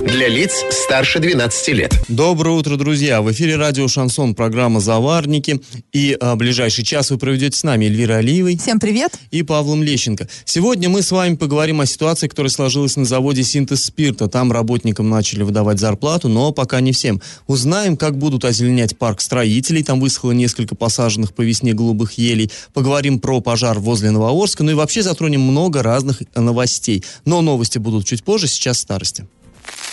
Для 0.00 0.28
лиц 0.28 0.64
старше 0.70 1.18
12 1.18 1.68
лет. 1.74 1.92
Доброе 2.06 2.56
утро, 2.56 2.76
друзья! 2.76 3.20
В 3.20 3.32
эфире 3.32 3.56
радио 3.56 3.88
«Шансон», 3.88 4.36
программа 4.36 4.78
«Заварники». 4.78 5.60
И 5.92 6.16
а, 6.20 6.36
ближайший 6.36 6.84
час 6.84 7.10
вы 7.10 7.18
проведете 7.18 7.58
с 7.58 7.64
нами 7.64 7.86
Эльвирой 7.86 8.20
Алиевой. 8.20 8.56
Всем 8.56 8.78
привет! 8.78 9.18
И 9.32 9.42
Павлом 9.42 9.82
Лещенко. 9.82 10.28
Сегодня 10.44 10.88
мы 10.88 11.02
с 11.02 11.10
вами 11.10 11.34
поговорим 11.34 11.80
о 11.80 11.86
ситуации, 11.86 12.28
которая 12.28 12.50
сложилась 12.50 12.94
на 12.94 13.06
заводе 13.06 13.42
«Синтез 13.42 13.86
спирта». 13.86 14.28
Там 14.28 14.52
работникам 14.52 15.10
начали 15.10 15.42
выдавать 15.42 15.80
зарплату, 15.80 16.28
но 16.28 16.52
пока 16.52 16.80
не 16.80 16.92
всем. 16.92 17.20
Узнаем, 17.48 17.96
как 17.96 18.18
будут 18.18 18.44
озеленять 18.44 18.96
парк 18.96 19.20
строителей. 19.20 19.82
Там 19.82 19.98
высохло 19.98 20.30
несколько 20.30 20.76
посаженных 20.76 21.34
по 21.34 21.42
весне 21.42 21.74
голубых 21.74 22.12
елей. 22.12 22.52
Поговорим 22.72 23.18
про 23.18 23.40
пожар 23.40 23.80
возле 23.80 24.12
Новоорска. 24.12 24.62
Ну 24.62 24.70
и 24.70 24.74
вообще 24.74 25.02
затронем 25.02 25.40
много 25.40 25.82
разных 25.82 26.22
новостей. 26.36 27.02
Но 27.24 27.42
новости 27.42 27.78
будут 27.78 28.06
чуть 28.06 28.22
позже, 28.22 28.46
сейчас 28.46 28.78
старости. 28.78 29.26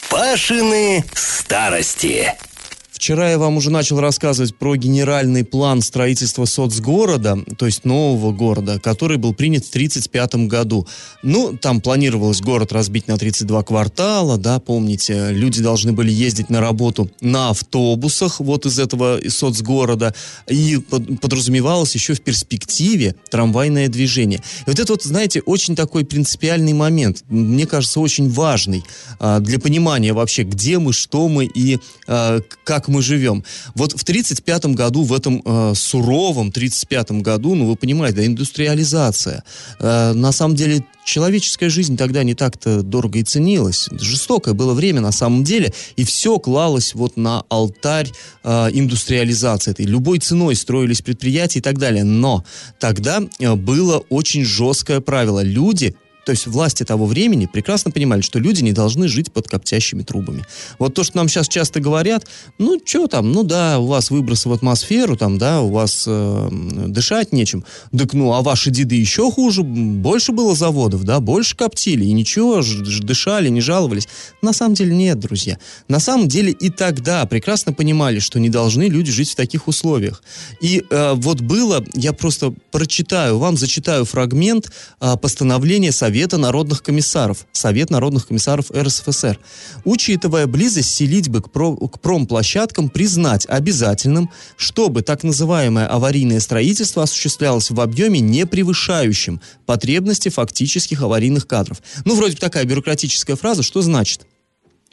Пашины 0.09 1.04
старости. 1.14 2.34
Вчера 2.95 3.30
я 3.30 3.38
вам 3.38 3.58
уже 3.58 3.72
начал 3.72 3.99
рассказывать 3.99 4.55
про 4.55 4.77
генеральный 4.77 5.44
план 5.44 5.81
строительства 5.81 6.45
соцгорода, 6.45 7.38
то 7.58 7.66
есть 7.66 7.84
нового 7.84 8.31
города, 8.31 8.80
который 8.80 9.18
был 9.18 9.34
принят 9.34 9.66
в 9.66 9.70
1935 9.70 10.48
году. 10.48 10.88
Ну, 11.21 11.58
там 11.58 11.81
планировалось 11.81 12.40
город 12.40 12.71
разбить 12.71 13.09
на 13.09 13.18
32 13.18 13.63
квартала, 13.63 14.38
да, 14.38 14.59
помните, 14.59 15.27
люди 15.31 15.62
должны 15.62 15.91
были 15.91 16.09
ездить 16.09 16.49
на 16.49 16.62
работу 16.62 17.12
на 17.20 17.49
автобусах 17.49 18.40
вот 18.40 18.65
из 18.65 18.79
этого 18.79 19.20
соцгорода, 19.27 20.15
и 20.48 20.77
подразумевалось 21.21 21.93
еще 21.96 22.13
в 22.13 22.21
перспективе 22.21 23.15
трамвайное 23.30 23.90
движение. 23.90 24.40
И 24.65 24.70
вот 24.70 24.80
это 24.80 24.93
вот, 24.93 25.04
знаете, 25.04 25.41
очень 25.41 25.76
такой 25.76 26.05
принципиальный 26.05 26.74
момент, 26.74 27.26
мне 27.27 27.68
кажется, 27.68 27.99
очень 27.99 28.30
важный 28.30 28.85
а, 29.20 29.41
для 29.41 29.59
понимания 29.59 30.13
вообще, 30.13 30.43
где 30.43 30.80
мы, 30.80 30.93
что 30.93 31.27
мы 31.27 31.43
и 31.43 31.77
а, 32.07 32.40
как 32.63 32.85
как 32.86 32.94
мы 32.94 33.02
живем. 33.02 33.44
Вот 33.76 33.91
в 33.91 34.04
1935 34.04 34.76
году, 34.76 35.04
в 35.04 35.14
этом 35.14 35.41
э, 35.44 35.74
суровом 35.76 36.50
1935 36.50 37.22
году, 37.24 37.55
ну 37.55 37.66
вы 37.66 37.76
понимаете, 37.76 38.18
да, 38.18 38.26
индустриализация. 38.26 39.44
Э, 39.80 40.14
на 40.14 40.32
самом 40.32 40.55
деле 40.55 40.84
человеческая 41.05 41.70
жизнь 41.70 41.98
тогда 41.98 42.24
не 42.24 42.36
так-то 42.36 42.84
дорого 42.84 43.20
и 43.20 43.24
ценилась. 43.24 43.88
Жестокое 43.92 44.54
было 44.54 44.74
время 44.74 45.02
на 45.02 45.12
самом 45.12 45.44
деле, 45.44 45.74
и 45.96 46.04
все 46.04 46.38
клалось 46.40 46.94
вот 46.96 47.18
на 47.18 47.44
алтарь 47.50 48.12
э, 48.44 48.70
индустриализации 48.74 49.72
этой. 49.72 49.86
Любой 49.86 50.20
ценой 50.20 50.55
строились 50.55 51.02
предприятия 51.02 51.60
и 51.60 51.62
так 51.62 51.77
далее. 51.77 52.04
Но 52.04 52.44
тогда 52.80 53.22
э, 53.40 53.55
было 53.55 54.04
очень 54.10 54.46
жесткое 54.46 54.99
правило. 54.99 55.42
Люди 55.44 55.96
то 56.26 56.31
есть 56.31 56.48
власти 56.48 56.84
того 56.84 57.05
времени 57.05 57.45
прекрасно 57.45 57.91
понимали, 57.91 58.21
что 58.21 58.40
люди 58.40 58.63
не 58.63 58.71
должны 58.71 59.07
жить 59.07 59.31
под 59.31 59.48
коптящими 59.48 60.01
трубами. 60.01 60.43
Вот 60.79 60.95
то, 60.95 61.04
что 61.04 61.18
нам 61.18 61.29
сейчас 61.29 61.48
часто 61.48 61.79
говорят, 61.79 62.26
ну, 62.57 62.81
что 62.84 63.07
там, 63.07 63.31
ну 63.31 63.43
да, 63.43 63.77
у 63.79 63.85
вас 63.85 64.09
выбросы 64.09 64.50
в 64.50 64.53
атмосферу, 64.53 65.16
там, 65.18 65.38
да, 65.38 65.62
у 65.62 65.69
вас 65.69 66.06
э, 66.07 66.50
дышать 66.88 67.31
нечем. 67.31 67.63
Так 67.96 68.13
ну, 68.13 68.34
а 68.34 68.41
ваши 68.41 68.72
деды 68.72 68.96
еще 68.96 69.31
хуже, 69.31 69.62
больше 69.62 70.31
было 70.31 70.56
заводов, 70.56 71.03
да, 71.03 71.19
больше 71.19 71.56
коптили, 71.56 72.06
и 72.06 72.12
ничего, 72.12 72.63
дышали, 73.01 73.50
не 73.50 73.62
жаловались. 73.62 74.07
На 74.41 74.51
самом 74.51 74.73
деле 74.73 74.96
нет, 74.96 75.19
друзья. 75.19 75.59
На 75.88 76.00
самом 76.00 76.28
деле 76.28 76.51
и 76.51 76.72
тогда 76.72 77.23
прекрасно 77.28 77.72
понимали, 77.72 78.18
что 78.18 78.40
не 78.40 78.50
должны 78.50 78.84
люди 78.84 79.12
жить 79.12 79.29
в 79.31 79.35
таких 79.35 79.68
условиях. 79.68 80.23
И 80.59 80.84
э, 80.90 81.14
вот 81.14 81.41
было, 81.41 81.85
я 81.94 82.14
просто 82.14 82.52
прочитаю 82.72 83.38
вам, 83.38 83.58
зачитаю 83.58 84.06
фрагмент 84.06 84.72
э, 85.00 85.16
постановления 85.22 85.91
Совета 85.91 86.15
Совета 86.16 86.38
народных 86.38 86.81
комиссаров, 86.81 87.46
Совет 87.52 87.90
народных 87.90 88.28
комиссаров 88.28 88.72
РСФСР, 88.72 89.38
учитывая 89.84 90.48
близость 90.48 90.96
селитьбы 90.96 91.42
к, 91.42 91.52
про, 91.52 91.76
к 91.76 92.00
промплощадкам, 92.00 92.88
признать 92.88 93.46
обязательным, 93.50 94.31
чтобы 94.56 95.02
так 95.02 95.24
называемое 95.24 95.88
аварийное 95.88 96.40
строительство 96.40 97.03
осуществлялось 97.03 97.70
в 97.70 97.81
объеме, 97.81 98.22
не 98.22 98.46
превышающем 98.46 99.42
потребности 99.66 100.30
фактических 100.30 101.02
аварийных 101.02 101.48
кадров. 101.48 101.81
Ну, 102.06 102.16
вроде 102.16 102.36
бы 102.36 102.40
такая 102.40 102.64
бюрократическая 102.64 103.36
фраза, 103.36 103.62
что 103.62 103.82
значит? 103.82 104.26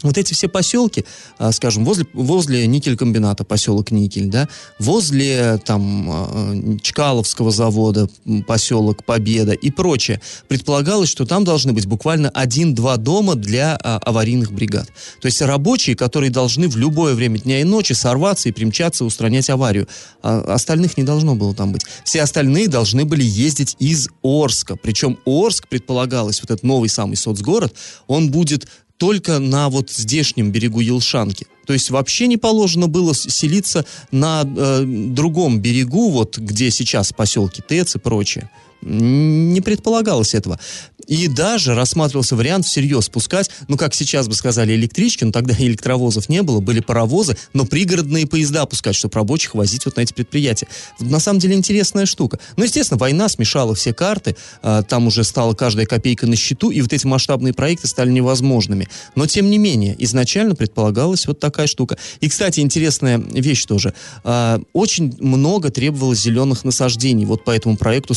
Вот 0.02 0.18
эти 0.18 0.34
все 0.34 0.48
поселки, 0.48 1.04
а, 1.38 1.52
скажем, 1.52 1.84
возле, 1.84 2.06
возле 2.12 2.66
никель-комбината, 2.66 3.44
поселок 3.44 3.90
Никель, 3.90 4.28
да, 4.28 4.48
возле 4.78 5.58
там 5.64 6.08
а, 6.10 6.78
Чкаловского 6.82 7.50
завода, 7.50 8.08
поселок 8.46 9.04
Победа 9.04 9.52
и 9.52 9.70
прочее, 9.70 10.20
предполагалось, 10.48 11.08
что 11.08 11.24
там 11.24 11.44
должны 11.44 11.72
быть 11.72 11.86
буквально 11.86 12.30
один-два 12.30 12.96
дома 12.96 13.34
для 13.34 13.78
а, 13.82 13.98
аварийных 13.98 14.52
бригад. 14.52 14.88
То 15.20 15.26
есть 15.26 15.40
рабочие, 15.42 15.96
которые 15.96 16.30
должны 16.30 16.68
в 16.68 16.76
любое 16.76 17.14
время 17.14 17.38
дня 17.38 17.60
и 17.60 17.64
ночи 17.64 17.92
сорваться 17.92 18.48
и 18.48 18.52
примчаться 18.52 19.04
устранять 19.04 19.50
аварию. 19.50 19.88
А 20.22 20.54
остальных 20.54 20.96
не 20.96 21.04
должно 21.04 21.34
было 21.34 21.54
там 21.54 21.72
быть. 21.72 21.82
Все 22.04 22.22
остальные 22.22 22.68
должны 22.68 23.04
были 23.04 23.24
ездить 23.24 23.76
из 23.78 24.08
Орска. 24.22 24.76
Причем 24.76 25.18
Орск, 25.24 25.68
предполагалось, 25.68 26.40
вот 26.40 26.50
этот 26.50 26.62
новый 26.62 26.88
самый 26.88 27.16
соцгород, 27.16 27.74
он 28.06 28.30
будет 28.30 28.66
только 28.96 29.38
на 29.38 29.68
вот 29.68 29.90
здешнем 29.90 30.50
берегу 30.50 30.80
Елшанки. 30.80 31.46
То 31.66 31.72
есть 31.72 31.90
вообще 31.90 32.26
не 32.26 32.36
положено 32.36 32.88
было 32.88 33.14
селиться 33.14 33.84
на 34.10 34.42
э, 34.44 34.84
другом 34.84 35.60
берегу, 35.60 36.10
вот 36.10 36.38
где 36.38 36.70
сейчас 36.70 37.12
поселки 37.12 37.62
ТЭЦ 37.62 37.96
и 37.96 37.98
прочее. 37.98 38.50
Не 38.82 39.60
предполагалось 39.60 40.34
этого. 40.34 40.58
И 41.06 41.28
даже 41.28 41.74
рассматривался 41.74 42.36
вариант 42.36 42.66
всерьез 42.66 43.06
спускать, 43.06 43.50
ну, 43.68 43.76
как 43.76 43.94
сейчас 43.94 44.28
бы 44.28 44.34
сказали, 44.34 44.74
электрички, 44.74 45.24
но 45.24 45.32
тогда 45.32 45.54
электровозов 45.58 46.28
не 46.28 46.42
было, 46.42 46.60
были 46.60 46.80
паровозы, 46.80 47.36
но 47.52 47.64
пригородные 47.64 48.26
поезда 48.26 48.66
пускать, 48.66 48.94
чтобы 48.94 49.14
рабочих 49.14 49.54
возить 49.54 49.84
вот 49.84 49.96
на 49.96 50.02
эти 50.02 50.12
предприятия. 50.12 50.68
На 51.00 51.20
самом 51.20 51.40
деле 51.40 51.54
интересная 51.54 52.06
штука. 52.06 52.38
Ну, 52.56 52.64
естественно, 52.64 52.98
война 52.98 53.28
смешала 53.28 53.74
все 53.74 53.92
карты, 53.92 54.36
а, 54.62 54.82
там 54.82 55.06
уже 55.06 55.24
стала 55.24 55.54
каждая 55.54 55.86
копейка 55.86 56.26
на 56.26 56.36
счету, 56.36 56.70
и 56.70 56.80
вот 56.80 56.92
эти 56.92 57.06
масштабные 57.06 57.52
проекты 57.52 57.88
стали 57.88 58.10
невозможными. 58.10 58.88
Но, 59.14 59.26
тем 59.26 59.50
не 59.50 59.58
менее, 59.58 59.96
изначально 60.04 60.54
предполагалась 60.54 61.26
вот 61.26 61.40
такая 61.40 61.66
штука. 61.66 61.98
И, 62.20 62.28
кстати, 62.28 62.60
интересная 62.60 63.18
вещь 63.18 63.64
тоже. 63.64 63.94
А, 64.24 64.60
очень 64.72 65.16
много 65.18 65.70
требовалось 65.70 66.20
зеленых 66.20 66.64
насаждений 66.64 67.24
вот 67.24 67.44
по 67.44 67.50
этому 67.50 67.76
проекту 67.76 68.14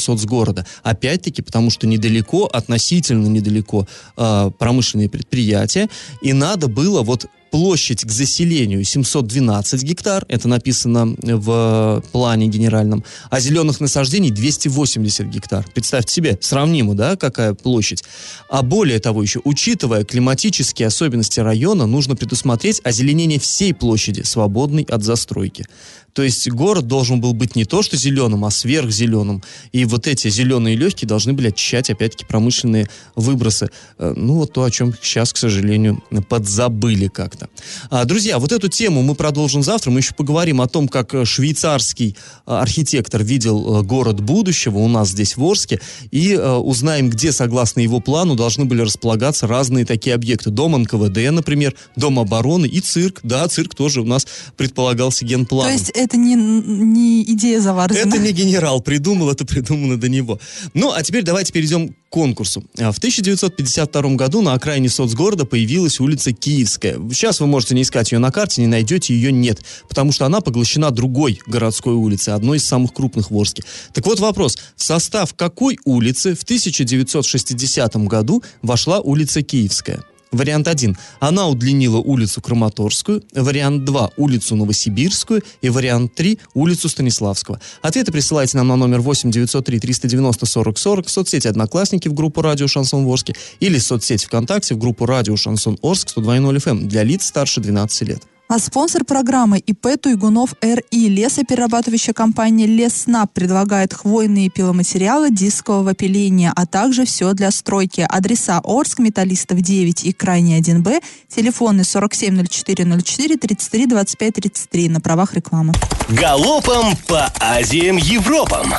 соцгорода. 0.55 0.66
Опять-таки, 0.83 1.41
потому 1.41 1.69
что 1.69 1.88
недалеко 1.88 2.45
от 2.45 2.66
относительно 2.66 3.27
недалеко 3.27 3.88
э, 4.17 4.51
промышленные 4.57 5.07
предприятия, 5.07 5.88
и 6.23 6.33
надо 6.33 6.67
было 6.67 7.03
вот 7.03 7.27
площадь 7.51 8.03
к 8.03 8.11
заселению 8.11 8.83
712 8.83 9.83
гектар, 9.83 10.25
это 10.27 10.49
написано 10.49 11.16
в 11.21 12.03
плане 12.11 12.47
генеральном, 12.47 13.03
а 13.29 13.39
зеленых 13.39 13.79
насаждений 13.79 14.31
280 14.31 15.27
гектар. 15.27 15.66
Представьте 15.73 16.13
себе, 16.13 16.38
сравнимо, 16.41 16.95
да, 16.95 17.16
какая 17.16 17.53
площадь. 17.53 18.03
А 18.49 18.61
более 18.61 18.99
того 18.99 19.22
еще, 19.22 19.39
учитывая 19.45 20.03
климатические 20.03 20.87
особенности 20.87 21.39
района, 21.39 21.85
нужно 21.85 22.16
предусмотреть 22.16 22.81
озеленение 22.83 23.39
всей 23.39 23.73
площади, 23.73 24.23
свободной 24.23 24.83
от 24.83 25.03
застройки. 25.03 25.66
То 26.15 26.23
есть 26.23 26.49
город 26.49 26.87
должен 26.87 27.19
был 27.19 27.33
быть 27.33 27.57
не 27.57 27.65
то, 27.65 27.81
что 27.81 27.97
зеленым, 27.97 28.45
а 28.45 28.49
сверхзеленым. 28.49 29.43
И 29.73 29.83
вот 29.83 30.07
эти 30.07 30.29
зеленые 30.29 30.77
легкие 30.77 31.09
должны 31.09 31.33
были 31.33 31.49
очищать, 31.49 31.89
опять-таки, 31.89 32.25
промышленные 32.25 32.87
выбросы. 33.15 33.69
Э, 33.99 34.13
ну, 34.15 34.35
вот 34.35 34.53
то, 34.53 34.63
о 34.63 34.71
чем 34.71 34.93
сейчас, 35.01 35.33
к 35.33 35.37
сожалению, 35.37 36.01
подзабыли 36.29 37.09
как-то. 37.09 37.49
А, 37.90 38.05
друзья, 38.05 38.40
вот 38.40 38.53
эту 38.53 38.69
тему 38.69 39.01
мы 39.01 39.13
продолжим 39.13 39.61
завтра. 39.61 39.91
Мы 39.91 39.99
еще 39.99 40.13
поговорим 40.13 40.61
о 40.61 40.69
том, 40.69 40.87
как 40.87 41.13
э, 41.13 41.25
швейцарский 41.25 42.16
э, 42.47 42.51
архитектор 42.51 43.22
видел 43.22 43.84
город 43.84 44.22
будущего 44.22 44.78
у 44.78 44.87
нас 44.87 45.09
здесь 45.09 45.35
в 45.35 45.43
Орске. 45.43 45.81
И 46.11 46.34
узнаем, 46.37 47.09
где, 47.09 47.34
согласно 47.34 47.81
его 47.81 47.99
плану, 47.99 48.35
должны 48.35 48.63
были 48.63 48.81
располагаться 48.81 49.47
разные 49.47 49.85
такие 49.85 50.16
объекты. 50.16 50.49
Дом 50.49 50.81
НКВД, 50.81 51.31
например, 51.31 51.75
Дом 51.97 52.19
обороны 52.19 52.67
и 52.67 52.79
цирк. 52.79 53.19
Да, 53.23 53.45
цирк 53.49 53.75
тоже 53.75 53.99
у 53.99 54.05
нас 54.05 54.25
предполагался 54.55 55.25
генпланом. 55.25 55.67
То 55.67 55.73
есть 55.73 56.04
это 56.05 56.17
не, 56.17 56.35
не 56.35 57.23
идея 57.23 57.59
Заварзина? 57.59 58.07
Это 58.07 58.17
не 58.19 58.31
генерал 58.31 58.81
придумал, 58.81 59.29
это 59.29 59.46
придумано 59.46 59.97
до 59.97 60.07
него. 60.07 60.40
Ну, 60.73 60.91
а 60.91 61.03
теперь 61.03 61.23
давайте 61.23 61.52
перейдем 61.52 61.90
к 61.90 61.93
конкурсу. 62.09 62.63
А, 62.79 62.91
в 62.91 62.97
1952 62.97 64.16
году 64.16 64.41
на 64.41 64.53
окраине 64.53 64.90
соцгорода 64.90 65.46
появилась 65.46 65.99
улица 65.99 66.31
Киевская. 66.31 66.97
Сейчас 67.11 67.40
вы 67.40 67.47
можете 67.47 67.75
не 67.75 67.81
искать 67.81 68.11
ее 68.11 68.19
на 68.19 68.31
карте, 68.31 68.61
не 68.61 68.67
найдете, 68.67 69.13
ее 69.13 69.31
нет, 69.31 69.61
потому 69.90 70.11
что 70.11 70.25
она 70.25 70.41
поглощена 70.41 70.91
другой 70.91 71.40
городской 71.47 71.93
улицей, 71.93 72.34
одной 72.34 72.57
из 72.57 72.66
самых 72.66 72.93
крупных 72.93 73.31
в 73.31 73.37
Орске. 73.37 73.63
Так 73.93 74.05
вот 74.05 74.19
вопрос, 74.19 74.57
в 74.75 74.84
состав 74.84 75.34
какой 75.34 75.78
улицы 75.85 76.35
в 76.35 76.43
1960 76.43 77.96
году 78.07 78.43
вошла 78.61 78.99
улица 78.99 79.41
Киевская? 79.41 80.03
Вариант 80.35 80.67
1. 80.67 80.97
Она 81.20 81.47
удлинила 81.47 81.97
улицу 81.97 82.41
Краматорскую. 82.41 83.23
Вариант 83.34 83.85
2. 83.85 84.11
Улицу 84.17 84.55
Новосибирскую. 84.55 85.43
И 85.61 85.70
вариант 85.70 86.14
3. 86.16 86.40
Улицу 86.53 86.90
Станиславского. 86.90 87.59
Ответы 87.82 88.11
присылайте 88.11 88.58
нам 88.58 88.67
на 88.67 88.76
номер 88.76 89.02
8 89.02 89.32
903 89.32 89.79
390 89.79 90.46
40 90.46 90.78
40 90.78 91.08
в 91.08 91.09
соцсети 91.09 91.47
«Одноклассники» 91.47 92.08
в 92.08 92.14
группу 92.14 92.41
«Радио 92.41 92.67
Шансон 92.67 93.05
Орске» 93.05 93.35
или 93.59 93.78
в 93.79 93.84
соцсети 93.84 94.26
ВКонтакте 94.26 94.76
в 94.76 94.78
группу 94.78 95.05
«Радио 95.05 95.35
Шансон 95.35 95.78
Орск» 95.82 96.09
102.0 96.17 96.58
FM 96.58 96.85
для 96.85 97.03
лиц 97.03 97.26
старше 97.26 97.61
12 97.61 98.08
лет. 98.08 98.22
А 98.47 98.59
спонсор 98.59 99.03
программы 99.03 99.57
ИП 99.57 99.99
Туйгунов 99.99 100.53
РИ 100.61 101.09
лесоперерабатывающая 101.09 102.13
компания 102.13 102.67
Леснап 102.67 103.33
предлагает 103.33 103.91
хвойные 103.91 104.51
пиломатериалы 104.51 105.31
дискового 105.31 105.95
пиления, 105.95 106.53
а 106.55 106.67
также 106.67 107.05
все 107.05 107.33
для 107.33 107.49
стройки. 107.49 108.05
Адреса 108.07 108.61
Орск, 108.63 108.99
Металлистов 108.99 109.61
9 109.61 110.05
и 110.05 110.13
Крайний 110.13 110.59
1Б, 110.59 111.01
телефоны 111.27 111.81
470404 111.81 113.37
33 113.37 113.87
25 113.87 114.33
33 114.35 114.89
на 114.89 115.01
правах 115.01 115.33
рекламы. 115.33 115.73
Галопом 116.09 116.95
по 117.07 117.25
Азиям 117.39 117.97
Европам! 117.97 118.75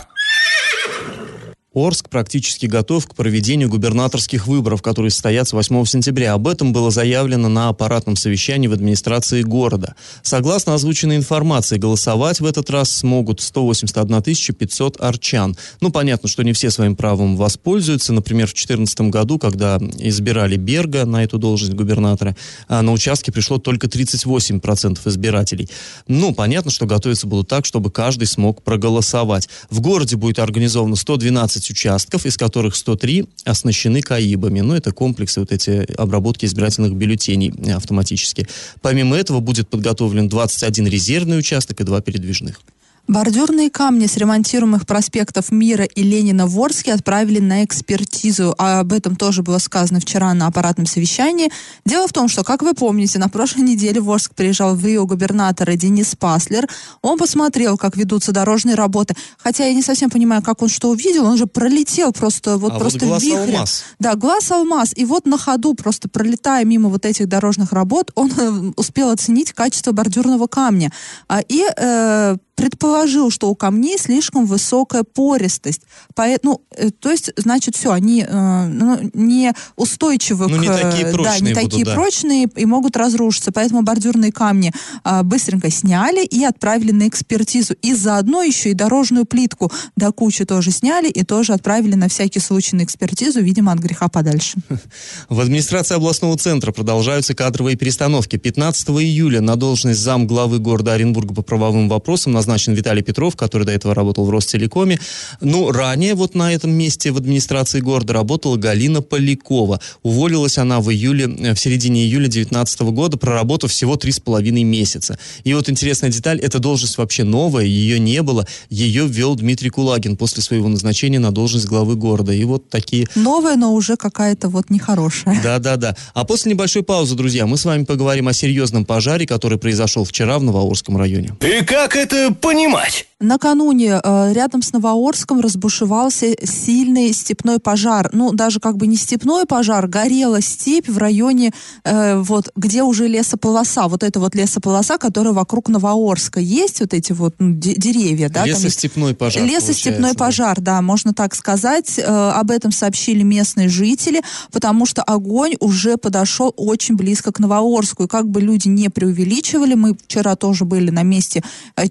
Орск 1.76 2.08
практически 2.08 2.64
готов 2.64 3.06
к 3.06 3.14
проведению 3.14 3.69
губернаторских 3.69 4.46
выборов, 4.46 4.81
которые 4.81 5.11
состоятся 5.11 5.56
8 5.56 5.84
сентября. 5.84 6.32
Об 6.32 6.49
этом 6.49 6.73
было 6.73 6.90
заявлено 6.90 7.50
на 7.50 7.69
аппаратном 7.69 8.17
совещании 8.17 8.67
в 8.67 8.73
администрации 8.73 9.43
города. 9.43 9.94
Согласно 10.23 10.73
озвученной 10.73 11.17
информации, 11.17 11.76
голосовать 11.76 12.40
в 12.40 12.46
этот 12.46 12.70
раз 12.70 12.90
смогут 12.90 13.43
181 13.43 14.55
500 14.55 15.00
арчан. 15.02 15.55
Ну, 15.82 15.90
понятно, 15.90 16.31
что 16.31 16.43
не 16.44 16.55
все 16.55 16.70
своим 16.70 16.96
правом 16.96 17.37
воспользуются. 17.37 18.14
Например, 18.14 18.46
в 18.46 18.55
2014 18.55 19.00
году, 19.11 19.38
когда 19.38 19.76
избирали 19.99 20.56
Берга 20.56 21.05
на 21.05 21.25
эту 21.25 21.37
должность 21.37 21.75
губернатора, 21.75 22.34
а 22.69 22.81
на 22.81 22.93
участке 22.93 23.32
пришло 23.32 23.58
только 23.58 23.87
38% 23.87 24.99
избирателей. 25.05 25.69
Ну, 26.08 26.32
понятно, 26.32 26.70
что 26.70 26.87
готовиться 26.87 27.26
будут 27.26 27.49
так, 27.49 27.67
чтобы 27.67 27.90
каждый 27.90 28.28
смог 28.28 28.62
проголосовать. 28.62 29.50
В 29.69 29.81
городе 29.81 30.17
будет 30.17 30.38
организовано 30.38 30.96
112 30.96 31.65
15 31.66 31.70
участков, 31.70 32.26
из 32.26 32.36
которых 32.36 32.76
103 32.76 33.26
оснащены 33.44 34.00
КАИБами. 34.00 34.60
Ну, 34.60 34.74
это 34.74 34.92
комплексы 34.92 35.40
вот 35.40 35.52
эти 35.52 35.86
обработки 35.96 36.44
избирательных 36.46 36.94
бюллетеней 36.94 37.52
автоматически. 37.72 38.46
Помимо 38.80 39.16
этого 39.16 39.40
будет 39.40 39.68
подготовлен 39.68 40.28
21 40.28 40.86
резервный 40.86 41.38
участок 41.38 41.80
и 41.80 41.84
два 41.84 42.00
передвижных. 42.00 42.60
Бордюрные 43.08 43.70
камни 43.70 44.06
с 44.06 44.17
ремонтируемых 44.17 44.85
проспектов 44.85 45.53
Мира 45.53 45.85
и 45.85 46.03
Ленина 46.03 46.49
в 46.49 46.58
Орске 46.61 46.93
отправили 46.93 47.38
на 47.38 47.64
экспертизу. 47.64 48.55
А 48.58 48.81
об 48.81 48.93
этом 48.93 49.14
тоже 49.14 49.43
было 49.44 49.58
сказано 49.58 50.00
вчера 50.00 50.35
на 50.35 50.49
аппаратном 50.49 50.87
совещании. 50.87 51.50
Дело 51.85 52.08
в 52.08 52.12
том, 52.12 52.26
что, 52.26 52.43
как 52.43 52.62
вы 52.62 52.75
помните, 52.75 53.20
на 53.20 53.29
прошлой 53.29 53.62
неделе 53.62 54.00
в 54.00 54.11
Орск 54.11 54.35
приезжал 54.35 54.75
в 54.75 54.85
Рио 54.85 55.06
губернатор 55.06 55.73
Денис 55.76 56.17
Паслер. 56.17 56.69
Он 57.00 57.17
посмотрел, 57.17 57.79
как 57.79 57.97
ведутся 57.97 58.32
дорожные 58.32 58.75
работы. 58.75 59.14
Хотя 59.38 59.67
я 59.67 59.75
не 59.75 59.82
совсем 59.82 60.11
понимаю, 60.11 60.43
как 60.43 60.62
он 60.62 60.69
что 60.69 60.91
увидел. 60.91 61.26
Он 61.26 61.37
же 61.37 61.47
пролетел 61.47 62.12
просто 62.12 62.59
вот 62.59 62.73
а 62.73 62.79
просто 62.79 63.00
вот 63.00 63.09
глаз 63.09 63.23
вихрем. 63.23 63.55
алмаз. 63.55 63.85
Да, 64.00 64.17
глаз 64.17 64.50
алмаз. 64.50 64.93
И 64.97 65.05
вот 65.05 65.26
на 65.26 65.38
ходу, 65.38 65.75
просто 65.75 66.09
пролетая 66.09 66.64
мимо 66.64 66.88
вот 66.88 67.06
этих 67.06 67.29
дорожных 67.29 67.73
работ, 67.73 68.11
он 68.17 68.32
э, 68.37 68.73
успел 68.76 69.11
оценить 69.11 69.52
качество 69.52 69.93
бордюрного 69.93 70.49
камня. 70.49 70.91
А, 71.29 71.41
и 71.41 71.64
э, 71.76 72.37
предположил, 72.56 73.31
что 73.31 73.50
у 73.50 73.55
камней 73.55 73.99
слишком 73.99 74.47
высокая 74.47 75.05
пористость. 75.05 75.82
Поэтому, 76.14 76.47
ну, 76.47 76.62
э, 76.76 76.91
то 76.91 77.11
есть, 77.11 77.31
значит, 77.37 77.76
все, 77.76 77.93
они 77.93 78.25
э, 78.26 78.67
ну, 78.67 78.99
не 79.12 79.53
устойчивы 79.76 80.49
ну, 80.49 80.56
к... 80.56 80.61
не 80.61 80.69
такие 80.69 81.06
прочные 81.12 81.25
да, 81.25 81.38
не 81.38 81.53
будут, 81.53 81.70
такие 81.70 81.85
да. 81.85 81.94
прочные 81.94 82.49
и 82.56 82.64
могут 82.64 82.97
разрушиться. 82.97 83.53
Поэтому 83.53 83.82
бордюрные 83.82 84.32
камни 84.32 84.73
э, 85.05 85.23
быстренько 85.23 85.70
сняли 85.70 86.25
и 86.25 86.44
отправили 86.44 86.93
на 86.93 87.08
экспертизу. 87.08 87.75
И 87.82 87.93
заодно 87.94 88.43
еще 88.43 88.70
и 88.70 88.75
дорожную 88.75 89.26
плитку 89.26 89.70
до 89.94 90.11
кучи 90.12 90.44
тоже 90.44 90.70
сняли 90.70 91.09
и 91.09 91.25
тоже 91.25 91.52
отправили 91.52 91.94
на 91.94 92.09
всякий 92.09 92.41
случай 92.41 92.75
на 92.75 92.85
экспертизу, 92.85 93.41
видимо, 93.41 93.73
от 93.73 93.79
греха 93.79 94.09
подальше. 94.09 94.56
В 95.29 95.41
администрации 95.41 95.94
областного 95.94 96.38
центра 96.38 96.73
продолжаются 96.73 97.35
кадровые 97.35 97.76
перестановки. 97.76 98.37
15 98.37 98.88
июля 98.88 99.43
на 99.43 99.56
должность 99.56 100.00
зам 100.00 100.26
главы 100.26 100.59
города 100.59 100.94
Оренбурга 100.94 101.35
по 101.35 101.43
правовым 101.43 101.91
вопросам 101.91 102.32
назначен 102.46 102.75
Виталий 102.75 103.02
Петров, 103.02 103.37
который 103.37 103.64
до 103.64 103.72
этого 103.72 103.94
работал 103.94 104.25
в 104.25 104.31
Ростелекоме. 104.31 104.98
Ну, 105.40 105.72
ранее 105.72 106.14
вот 106.14 106.34
на 106.34 106.52
этом 106.52 106.70
месте 106.70 107.10
в 107.10 107.16
администрации 107.16 107.81
города 107.81 108.12
работала 108.12 108.56
Галина 108.56 109.02
Полякова. 109.02 109.81
Уволилась 110.02 110.58
она 110.58 110.81
в 110.81 110.90
июле, 110.90 111.25
э, 111.25 111.54
в 111.54 111.58
середине 111.58 112.04
июля 112.04 112.28
2019 112.28 112.93
года, 112.93 113.16
проработав 113.16 113.70
всего 113.70 113.96
три 113.96 114.12
с 114.12 114.20
половиной 114.20 114.62
месяца. 114.62 115.19
И 115.44 115.54
вот 115.54 115.69
интересная 115.69 116.10
деталь, 116.10 116.38
эта 116.38 116.58
должность 116.58 116.98
вообще 116.98 117.25
новая, 117.25 117.64
ее 117.64 117.98
не 117.98 118.22
было. 118.22 118.46
Ее 118.70 119.06
ввел 119.06 119.34
Дмитрий 119.34 119.70
Кулагин 119.70 120.16
после 120.16 120.42
своего 120.42 120.69
назначения 120.69 121.19
на 121.19 121.32
должность 121.32 121.66
главы 121.66 121.96
города. 121.96 122.32
И 122.32 122.44
вот 122.44 122.70
такие... 122.70 123.06
Новая, 123.14 123.56
но 123.56 123.72
уже 123.75 123.96
какая-то 123.96 124.49
вот 124.49 124.70
нехорошая. 124.70 125.40
Да-да-да. 125.42 125.96
А 126.14 126.25
после 126.25 126.52
небольшой 126.52 126.82
паузы, 126.82 127.16
друзья, 127.16 127.46
мы 127.46 127.56
с 127.56 127.64
вами 127.64 127.84
поговорим 127.84 128.28
о 128.28 128.32
серьезном 128.32 128.84
пожаре, 128.84 129.26
который 129.26 129.58
произошел 129.58 130.04
вчера 130.04 130.38
в 130.38 130.42
Новоорском 130.42 130.96
районе. 130.96 131.34
И 131.40 131.64
как 131.64 131.96
это 131.96 132.36
понимать? 132.41 133.06
Накануне 133.19 133.99
э, 134.03 134.33
рядом 134.35 134.61
с 134.61 134.73
Новоорском 134.75 135.41
разбушевался 135.41 136.35
сильный 136.44 137.15
степной 137.15 137.59
пожар. 137.59 138.11
Ну, 138.12 138.33
даже 138.33 138.61
как 138.61 138.77
бы 138.77 138.87
не 138.87 138.97
степной 138.97 139.47
пожар, 139.47 139.88
горела 139.88 140.43
степь 140.43 140.91
в 140.91 140.99
районе, 140.99 141.53
э, 141.85 142.19
вот, 142.19 142.50
где 142.56 142.83
уже 142.83 143.09
лесополоса. 143.09 143.88
Вот 143.88 144.03
эта 144.03 144.21
вот 144.21 144.35
лесополоса, 144.35 144.99
которая 144.99 145.33
вокруг 145.33 145.71
Новоорска 145.71 146.41
есть, 146.41 146.81
вот 146.81 146.93
эти 146.93 147.12
вот 147.12 147.37
ну, 147.38 147.55
де- 147.55 147.75
деревья. 147.75 148.29
Да, 148.29 148.41
там. 148.41 148.49
Лесостепной 148.49 149.15
пожар. 149.15 149.43
Лесостепной 149.43 150.12
да. 150.12 150.19
пожар, 150.19 150.61
да, 150.61 150.83
можно 150.83 151.15
так 151.15 151.35
сказать. 151.35 151.99
Э, 151.99 152.33
об 152.35 152.50
этом 152.50 152.71
сообщили 152.71 153.23
местные 153.23 153.71
жители, 153.71 154.21
потому 154.53 154.85
что 154.85 155.03
огонь 155.03 155.55
уже 155.59 155.97
подошел 155.97 156.53
очень 156.59 156.97
близко 156.97 157.33
к 157.33 157.38
Новоорску. 157.38 158.05
И 158.05 158.09
как 158.09 158.29
бы 158.29 158.43
люди 158.43 158.69
не 158.69 158.91
преувеличивали, 158.91 159.73
мы 159.73 159.97
вчера 159.97 160.37
тоже 160.37 160.67
были 160.67 160.91
на 160.91 161.03
месте 161.03 161.43
э, 161.77 161.88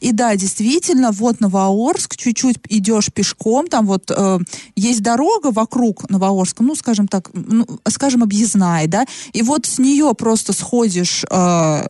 И 0.00 0.12
да, 0.12 0.36
действительно, 0.36 1.10
вот 1.12 1.40
Новоорск, 1.40 2.16
чуть-чуть 2.16 2.58
идешь 2.68 3.12
пешком, 3.12 3.66
там 3.66 3.86
вот 3.86 4.10
э, 4.10 4.38
есть 4.76 5.02
дорога 5.02 5.50
вокруг 5.50 6.08
Новоорска, 6.10 6.62
ну, 6.62 6.74
скажем 6.74 7.08
так, 7.08 7.30
ну, 7.32 7.66
скажем, 7.88 8.22
объездная, 8.22 8.86
да, 8.86 9.06
и 9.32 9.42
вот 9.42 9.66
с 9.66 9.78
нее 9.78 10.14
просто 10.14 10.52
сходишь 10.52 11.24
э, 11.28 11.82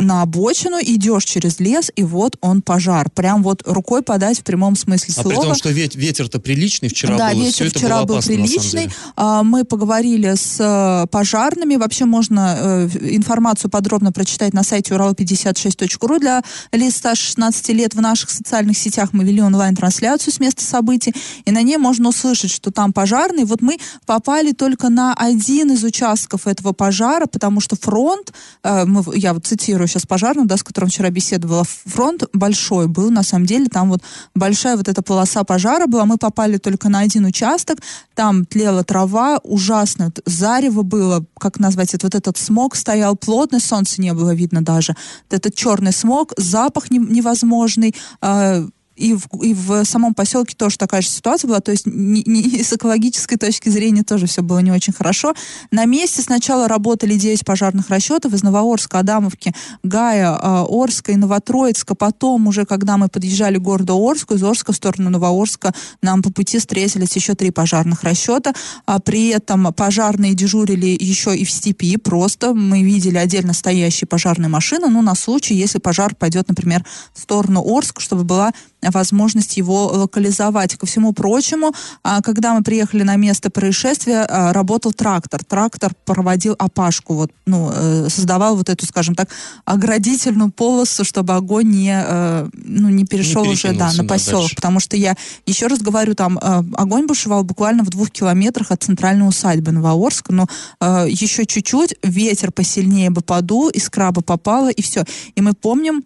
на 0.00 0.22
обочину, 0.22 0.78
идешь 0.80 1.24
через 1.24 1.60
лес, 1.60 1.90
и 1.94 2.02
вот 2.02 2.36
он 2.40 2.62
пожар. 2.62 3.10
Прям 3.10 3.42
вот 3.42 3.62
рукой 3.66 4.02
подать 4.02 4.40
в 4.40 4.44
прямом 4.44 4.76
смысле 4.76 5.14
А 5.16 5.22
слова. 5.22 5.28
при 5.28 5.46
том, 5.46 5.54
что 5.54 5.70
вет- 5.70 5.94
ветер-то 5.94 6.40
приличный 6.40 6.88
вчера 6.88 7.16
да, 7.16 7.30
был, 7.32 7.40
ветер 7.42 7.70
вчера 7.70 8.04
был 8.04 8.16
опасно, 8.16 8.34
приличный. 8.34 8.90
А, 9.16 9.42
Мы 9.42 9.64
поговорили 9.64 10.34
с 10.34 10.56
э, 10.58 11.06
пожарными. 11.08 11.76
Вообще 11.76 12.04
можно 12.04 12.56
э, 12.58 12.88
информацию 13.10 13.70
подробно 13.70 14.12
прочитать 14.12 14.54
на 14.54 14.62
сайте 14.62 14.94
урал56.ру 14.94 16.18
для 16.18 16.42
лиц 16.72 16.96
старше 16.96 17.26
16 17.26 17.68
лет. 17.70 17.94
В 17.94 18.00
наших 18.00 18.30
социальных 18.30 18.76
сетях 18.78 19.10
мы 19.12 19.24
вели 19.24 19.42
онлайн-трансляцию 19.42 20.32
с 20.32 20.40
места 20.40 20.64
событий, 20.64 21.14
и 21.44 21.50
на 21.50 21.62
ней 21.62 21.76
можно 21.76 22.08
услышать, 22.08 22.50
что 22.50 22.70
там 22.70 22.92
пожарный. 22.92 23.44
Вот 23.44 23.60
мы 23.60 23.78
попали 24.06 24.52
только 24.52 24.88
на 24.88 25.14
один 25.14 25.72
из 25.72 25.84
участков 25.84 26.46
этого 26.46 26.72
пожара, 26.72 27.26
потому 27.26 27.60
что 27.60 27.76
фронт, 27.76 28.32
э, 28.62 28.84
я 29.14 29.34
вот 29.34 29.46
цитирую 29.46 29.88
сейчас 29.90 30.06
пожарного, 30.06 30.48
да, 30.48 30.56
с 30.56 30.62
которым 30.62 30.88
вчера 30.90 31.10
беседовала, 31.10 31.64
фронт 31.64 32.24
большой 32.32 32.86
был, 32.86 33.10
на 33.10 33.22
самом 33.22 33.46
деле, 33.46 33.66
там 33.66 33.90
вот 33.90 34.02
большая 34.34 34.76
вот 34.76 34.88
эта 34.88 35.02
полоса 35.02 35.44
пожара 35.44 35.86
была, 35.86 36.04
мы 36.04 36.16
попали 36.16 36.56
только 36.58 36.88
на 36.88 37.00
один 37.00 37.24
участок, 37.24 37.78
там 38.14 38.44
тлела 38.44 38.84
трава, 38.84 39.38
ужасно, 39.42 40.12
зарево 40.26 40.82
было, 40.82 41.24
как 41.38 41.58
назвать 41.58 41.94
это, 41.94 42.06
вот 42.06 42.14
этот 42.14 42.36
смог 42.38 42.76
стоял 42.76 43.16
плотный, 43.16 43.60
солнца 43.60 44.00
не 44.00 44.14
было 44.14 44.34
видно 44.34 44.62
даже, 44.62 44.94
этот 45.30 45.54
черный 45.54 45.92
смог, 45.92 46.32
запах 46.36 46.90
не- 46.90 46.98
невозможный, 46.98 47.94
э, 48.22 48.66
и 49.00 49.14
в, 49.14 49.26
и 49.42 49.54
в 49.54 49.84
самом 49.84 50.14
поселке 50.14 50.54
тоже 50.54 50.76
такая 50.76 51.00
же 51.00 51.08
ситуация 51.08 51.48
была, 51.48 51.60
то 51.60 51.72
есть 51.72 51.86
не, 51.86 52.22
не, 52.26 52.62
с 52.62 52.72
экологической 52.72 53.36
точки 53.36 53.68
зрения 53.70 54.02
тоже 54.02 54.26
все 54.26 54.42
было 54.42 54.58
не 54.58 54.70
очень 54.70 54.92
хорошо. 54.92 55.34
На 55.70 55.86
месте 55.86 56.22
сначала 56.22 56.68
работали 56.68 57.14
9 57.14 57.44
пожарных 57.44 57.88
расчетов 57.88 58.34
из 58.34 58.42
Новоорска, 58.42 58.98
Адамовки, 58.98 59.54
Гая, 59.82 60.32
э, 60.32 60.64
Орска 60.68 61.12
и 61.12 61.16
Новотроицка. 61.16 61.94
Потом 61.94 62.46
уже, 62.46 62.66
когда 62.66 62.98
мы 62.98 63.08
подъезжали 63.08 63.56
к 63.56 63.62
городу 63.62 63.96
Орску, 63.96 64.34
из 64.34 64.42
Орска 64.42 64.72
в 64.72 64.76
сторону 64.76 65.10
Новоорска, 65.10 65.72
нам 66.02 66.22
по 66.22 66.30
пути 66.30 66.58
встретились 66.58 67.16
еще 67.16 67.34
три 67.34 67.50
пожарных 67.50 68.02
расчета. 68.04 68.52
А 68.84 69.00
при 69.00 69.28
этом 69.28 69.72
пожарные 69.72 70.34
дежурили 70.34 70.96
еще 71.00 71.36
и 71.36 71.44
в 71.44 71.50
степи, 71.50 71.96
просто 71.96 72.52
мы 72.54 72.82
видели 72.82 73.16
отдельно 73.16 73.54
стоящие 73.54 74.06
пожарные 74.06 74.48
машины, 74.48 74.88
ну, 74.88 75.00
на 75.02 75.14
случай, 75.14 75.54
если 75.54 75.78
пожар 75.78 76.14
пойдет, 76.14 76.48
например, 76.48 76.84
в 77.14 77.20
сторону 77.20 77.64
Орска, 77.64 78.00
чтобы 78.00 78.24
была 78.24 78.52
возможность 78.82 79.56
его 79.56 79.86
локализовать. 79.86 80.76
Ко 80.76 80.86
всему 80.86 81.12
прочему, 81.12 81.72
а, 82.02 82.22
когда 82.22 82.54
мы 82.54 82.62
приехали 82.62 83.02
на 83.02 83.16
место 83.16 83.50
происшествия, 83.50 84.22
а, 84.22 84.52
работал 84.52 84.92
трактор. 84.92 85.44
Трактор 85.44 85.92
проводил 86.04 86.56
опашку, 86.58 87.14
вот, 87.14 87.32
ну, 87.46 87.70
э, 87.72 88.08
создавал 88.08 88.56
вот 88.56 88.68
эту, 88.68 88.86
скажем 88.86 89.14
так, 89.14 89.28
оградительную 89.64 90.50
полосу, 90.50 91.04
чтобы 91.04 91.34
огонь 91.34 91.70
не, 91.70 91.92
э, 91.92 92.48
ну, 92.52 92.88
не 92.88 93.04
перешел 93.04 93.44
не 93.44 93.52
уже 93.52 93.72
да, 93.74 93.92
на 93.92 94.04
поселок. 94.04 94.42
Дальше. 94.42 94.56
Потому 94.56 94.80
что 94.80 94.96
я 94.96 95.16
еще 95.46 95.66
раз 95.66 95.80
говорю, 95.80 96.14
там 96.14 96.38
э, 96.38 96.62
огонь 96.74 97.06
бушевал 97.06 97.44
буквально 97.44 97.84
в 97.84 97.90
двух 97.90 98.10
километрах 98.10 98.70
от 98.70 98.82
центральной 98.82 99.28
усадьбы 99.28 99.72
Новоорска, 99.72 100.32
но 100.32 100.46
еще 100.80 101.46
чуть-чуть 101.46 101.94
ветер 102.02 102.52
посильнее 102.52 103.10
бы 103.10 103.20
подул, 103.20 103.68
искра 103.68 104.10
бы 104.12 104.22
попала, 104.22 104.70
и 104.70 104.82
все. 104.82 105.04
И 105.34 105.40
мы 105.40 105.54
помним, 105.54 106.04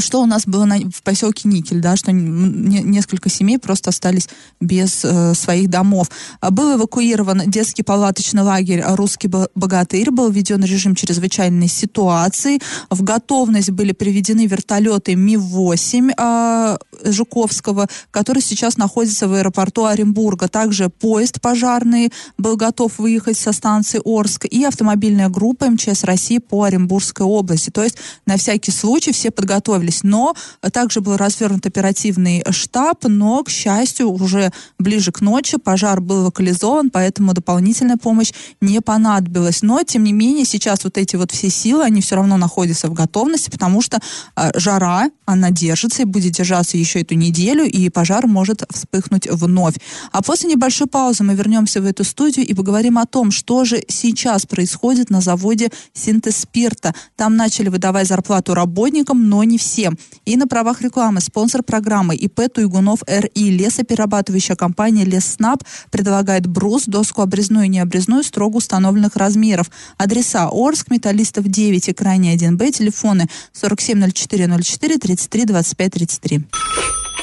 что 0.00 0.22
у 0.22 0.26
нас 0.26 0.46
было 0.46 0.64
на, 0.64 0.78
в 0.78 1.02
поселке 1.02 1.48
Никель, 1.48 1.80
да, 1.80 1.96
что 1.96 2.12
не, 2.12 2.82
несколько 2.82 3.28
семей 3.30 3.58
просто 3.58 3.90
остались 3.90 4.28
без 4.60 5.04
э, 5.04 5.34
своих 5.34 5.70
домов. 5.70 6.10
А 6.40 6.50
был 6.50 6.76
эвакуирован 6.76 7.42
детский 7.46 7.82
палаточный 7.82 8.42
лагерь 8.42 8.82
«Русский 8.86 9.28
богатырь», 9.28 10.10
был 10.10 10.30
введен 10.30 10.62
режим 10.62 10.94
чрезвычайной 10.94 11.68
ситуации. 11.68 12.60
В 12.90 13.02
готовность 13.02 13.70
были 13.70 13.92
приведены 13.92 14.46
вертолеты 14.46 15.14
Ми-8 15.14 16.12
э, 16.16 16.78
Жуковского, 17.10 17.88
который 18.10 18.42
сейчас 18.42 18.76
находится 18.76 19.26
в 19.26 19.32
аэропорту 19.34 19.86
Оренбурга. 19.86 20.48
Также 20.48 20.90
поезд 20.90 21.40
пожарный 21.40 22.12
был 22.36 22.56
готов 22.56 22.98
выехать 22.98 23.38
со 23.38 23.52
станции 23.52 24.00
Орск 24.04 24.44
и 24.44 24.64
автомобильная 24.64 25.28
группа 25.28 25.68
МЧС 25.70 26.04
России 26.04 26.38
по 26.38 26.64
Оренбургской 26.64 27.24
области. 27.24 27.70
То 27.70 27.82
есть 27.82 27.96
на 28.26 28.36
всякий 28.36 28.70
случай 28.70 29.12
все 29.12 29.30
подготовлены 29.30 29.77
готовились. 29.78 30.02
Но 30.02 30.34
также 30.72 31.00
был 31.00 31.16
развернут 31.16 31.66
оперативный 31.66 32.44
штаб, 32.50 33.04
но, 33.04 33.42
к 33.44 33.50
счастью, 33.50 34.10
уже 34.10 34.52
ближе 34.78 35.12
к 35.12 35.20
ночи 35.20 35.58
пожар 35.58 36.00
был 36.00 36.24
локализован, 36.24 36.90
поэтому 36.90 37.34
дополнительная 37.34 37.96
помощь 37.96 38.32
не 38.60 38.80
понадобилась. 38.80 39.62
Но, 39.62 39.82
тем 39.82 40.04
не 40.04 40.12
менее, 40.12 40.44
сейчас 40.44 40.84
вот 40.84 40.98
эти 40.98 41.16
вот 41.16 41.30
все 41.30 41.50
силы, 41.50 41.84
они 41.84 42.00
все 42.00 42.16
равно 42.16 42.36
находятся 42.36 42.88
в 42.88 42.92
готовности, 42.92 43.50
потому 43.50 43.82
что 43.82 43.98
э, 44.36 44.50
жара, 44.54 45.10
она 45.26 45.50
держится 45.50 46.02
и 46.02 46.04
будет 46.04 46.32
держаться 46.32 46.76
еще 46.76 47.00
эту 47.00 47.14
неделю, 47.14 47.64
и 47.64 47.90
пожар 47.90 48.26
может 48.26 48.62
вспыхнуть 48.70 49.28
вновь. 49.30 49.74
А 50.12 50.22
после 50.22 50.50
небольшой 50.50 50.86
паузы 50.86 51.24
мы 51.24 51.34
вернемся 51.34 51.80
в 51.80 51.86
эту 51.86 52.04
студию 52.04 52.46
и 52.46 52.54
поговорим 52.54 52.98
о 52.98 53.06
том, 53.06 53.30
что 53.30 53.64
же 53.64 53.82
сейчас 53.88 54.46
происходит 54.46 55.10
на 55.10 55.20
заводе 55.20 55.70
синтез 55.92 56.36
спирта. 56.36 56.94
Там 57.16 57.36
начали 57.36 57.68
выдавать 57.68 58.08
зарплату 58.08 58.54
работникам, 58.54 59.28
но 59.28 59.44
не 59.44 59.58
все 59.58 59.67
всем. 59.68 59.98
И 60.24 60.36
на 60.36 60.46
правах 60.46 60.80
рекламы 60.80 61.20
спонсор 61.20 61.62
программы 61.62 62.16
ИП 62.16 62.52
Туйгунов 62.52 63.00
РИ. 63.06 63.50
Лесоперерабатывающая 63.50 64.56
компания 64.56 65.04
Лесснаб 65.04 65.62
предлагает 65.90 66.46
брус, 66.46 66.84
доску 66.86 67.22
обрезную 67.22 67.66
и 67.66 67.68
необрезную 67.68 68.24
строго 68.24 68.56
установленных 68.56 69.16
размеров. 69.16 69.70
Адреса 69.96 70.48
Орск, 70.50 70.90
Металлистов 70.90 71.46
9 71.46 71.88
и 71.88 71.92
крайне 71.92 72.34
1Б, 72.34 72.72
телефоны 72.72 73.26
470404 73.52 74.98
33 74.98 75.44
25 75.44 75.92
33. 75.92 76.40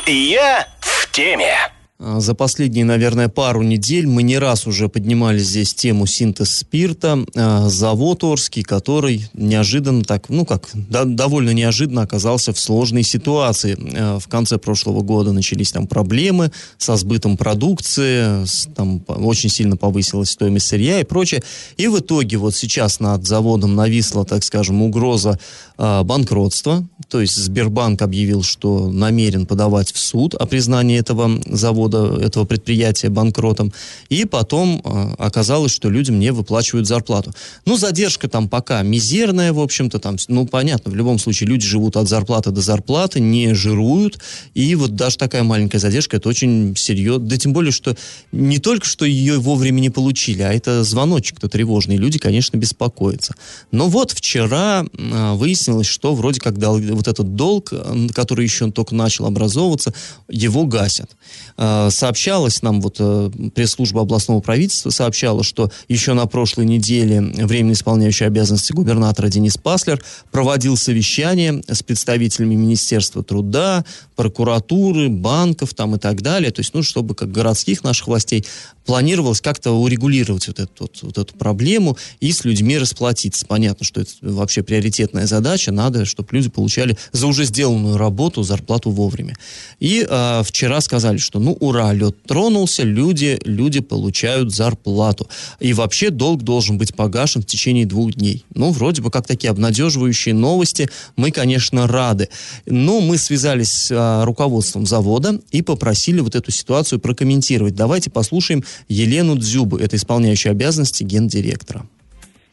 Я 0.08 0.68
в 0.80 1.12
теме. 1.12 1.75
А, 1.98 2.20
за 2.20 2.36
последние, 2.36 2.84
наверное, 2.84 3.30
пару 3.30 3.64
недель 3.64 4.06
мы 4.06 4.22
не 4.22 4.38
раз 4.38 4.68
уже 4.68 4.90
поднимали 4.90 5.40
здесь 5.40 5.74
тему 5.74 6.06
синтез 6.06 6.50
спирта. 6.52 7.20
А, 7.36 7.70
завод 7.70 8.24
Орский, 8.25 8.64
который 8.64 9.30
неожиданно 9.34 10.04
так, 10.04 10.28
ну 10.28 10.46
как, 10.46 10.70
да, 10.74 11.06
довольно 11.06 11.52
неожиданно 11.52 12.02
оказался 12.02 12.52
в 12.52 12.60
сложной 12.60 13.04
ситуации. 13.04 13.78
А, 13.98 14.20
в 14.20 14.28
конце 14.28 14.58
прошлого 14.58 15.02
года 15.02 15.32
начались 15.32 15.72
там 15.72 15.88
проблемы 15.88 16.52
со 16.78 16.98
сбытом 16.98 17.38
продукции, 17.38 18.46
там 18.75 19.02
очень 19.08 19.50
сильно 19.50 19.78
повысилась 19.78 20.32
стоимость 20.32 20.68
сырья 20.68 21.00
и 21.00 21.06
прочее. 21.06 21.44
И 21.78 21.88
в 21.88 22.00
итоге 22.00 22.36
вот 22.36 22.56
сейчас 22.56 23.00
над 23.00 23.25
заводом 23.25 23.75
нависла, 23.75 24.25
так 24.25 24.44
скажем, 24.44 24.82
угроза 24.82 25.40
банкротства. 25.78 26.88
То 27.10 27.20
есть 27.20 27.36
Сбербанк 27.36 28.02
объявил, 28.02 28.44
что 28.44 28.90
намерен 28.90 29.46
подавать 29.46 29.92
в 29.92 29.98
суд 29.98 30.34
о 30.36 30.46
признании 30.46 30.98
этого 30.98 31.30
завода 31.46 31.85
завода, 31.86 32.22
этого 32.22 32.46
предприятия 32.46 33.10
банкротом. 33.10 33.74
И 34.10 34.25
потом 34.25 34.82
э, 34.84 35.15
оказалось, 35.18 35.72
что 35.72 35.89
людям 35.89 36.20
не 36.20 36.32
выплачивают 36.32 36.88
зарплату. 36.88 37.34
Ну, 37.65 37.77
задержка 37.77 38.27
там 38.27 38.50
пока 38.50 38.82
мизерная, 38.84 39.54
в 39.54 39.60
общем-то, 39.60 40.00
там, 40.00 40.18
ну, 40.27 40.46
понятно, 40.46 40.92
в 40.92 40.96
любом 40.96 41.20
случае 41.20 41.50
люди 41.50 41.65
живут 41.65 41.98
от 41.98 42.08
зарплаты 42.08 42.51
до 42.51 42.62
зарплаты, 42.62 43.20
не 43.20 43.54
жируют, 43.54 44.20
и 44.54 44.75
вот 44.75 44.96
даже 44.96 45.18
такая 45.18 45.44
маленькая 45.44 45.80
задержка, 45.80 46.18
это 46.18 46.30
очень 46.30 46.75
серьезно, 46.75 47.27
да 47.27 47.38
тем 47.38 47.54
более, 47.54 47.72
что 47.72 47.96
не 48.32 48.60
только 48.60 48.86
что 48.86 49.06
ее 49.06 49.38
вовремя 49.39 49.80
не 49.80 49.89
получили, 49.89 50.42
а 50.42 50.54
это 50.54 50.84
звоночек-то 50.84 51.48
тревожный, 51.48 51.98
люди, 51.98 52.20
конечно, 52.20 52.58
беспокоятся. 52.58 53.36
Но 53.72 53.88
вот 53.88 54.12
вчера 54.12 54.86
э, 54.86 55.34
выяснилось, 55.34 55.88
что 55.88 56.15
вроде 56.15 56.39
как 56.39 56.58
дол- 56.58 56.80
вот 56.80 57.08
этот 57.08 57.36
долг, 57.36 57.74
который 58.13 58.46
еще 58.46 58.72
только 58.72 58.96
начал 58.96 59.25
образовываться, 59.25 59.94
его 60.30 60.65
гасят. 60.65 61.12
Э, 61.58 61.75
Э, 61.75 61.75
сообщалось 61.89 62.62
нам, 62.62 62.82
вот 62.82 62.98
э, 63.00 63.29
пресс-служба 63.53 64.01
областного 64.01 64.39
правительства 64.39 64.89
сообщала, 64.89 65.44
что 65.44 65.72
еще 65.88 66.13
на 66.13 66.25
прошлой 66.25 66.65
неделе 66.65 67.22
временно 67.22 67.74
исполняющий 67.74 68.25
обязанности 68.25 68.74
губернатора 68.74 69.29
Денис 69.29 69.58
Паслер 69.58 70.03
проводил 70.32 70.77
совещание 70.77 71.62
с 71.67 71.84
представителями 71.84 72.55
Министерства 72.55 73.24
труда, 73.24 73.86
прокуратуры, 74.15 75.10
банков 75.10 75.74
там 75.74 75.96
и 75.96 76.00
так 76.00 76.22
далее, 76.22 76.51
то 76.51 76.62
есть, 76.62 76.74
ну, 76.74 76.84
чтобы 76.84 77.15
как 77.15 77.32
городских 77.32 77.84
наших 77.84 78.08
властей 78.08 78.46
планировалось 78.86 79.41
как-то 79.41 79.72
урегулировать 79.72 80.48
вот 80.48 80.60
эту, 80.60 80.72
вот, 80.84 81.00
вот 81.01 81.17
эту 81.17 81.36
проблему 81.36 81.98
и 82.20 82.32
с 82.32 82.46
людьми 82.46 82.77
расплатиться. 82.77 83.46
Понятно, 83.46 83.86
что 83.86 84.01
это 84.01 84.12
вообще 84.22 84.63
приоритетная 84.63 85.27
задача, 85.27 85.72
надо, 85.72 86.05
чтобы 86.05 86.29
люди 86.32 86.50
получали 86.50 86.98
за 87.12 87.27
уже 87.27 87.46
сделанную 87.46 87.98
работу 87.98 88.44
зарплату 88.44 88.91
вовремя. 88.91 89.36
И 89.79 90.05
э, 90.08 90.44
вчера 90.44 90.82
сказали, 90.82 91.17
что 91.17 91.39
ну 91.39 91.58
ура, 91.66 91.94
лед 91.94 92.16
тронулся, 92.24 92.84
люди, 92.84 93.40
люди 93.46 93.82
получают 93.82 94.52
зарплату. 94.52 95.28
И 95.60 95.74
вообще 95.74 96.10
долг 96.10 96.44
должен 96.44 96.78
быть 96.78 96.96
погашен 96.96 97.42
в 97.42 97.46
течение 97.46 97.86
двух 97.86 98.14
дней. 98.14 98.46
Ну, 98.54 98.72
вроде 98.72 99.02
бы 99.02 99.12
как 99.12 99.28
такие 99.28 99.50
обнадеживающие 99.50 100.34
новости, 100.34 100.90
мы, 101.16 101.32
конечно, 101.32 101.88
рады. 101.88 102.30
Но 102.66 103.02
мы 103.02 103.18
связались 103.18 103.72
с 103.72 103.92
э, 103.92 104.24
руководством 104.24 104.86
завода 104.86 105.40
и 105.52 105.62
попросили 105.62 106.20
вот 106.20 106.36
эту 106.36 106.52
ситуацию 106.52 107.00
прокомментировать. 107.00 107.76
Давайте 107.76 108.10
послушаем 108.10 108.64
Елену 108.88 109.36
Дзюбу, 109.36 109.78
это 109.78 109.96
исполняющая 109.96 110.52
обязанности 110.52 111.04
гендиректора. 111.04 111.86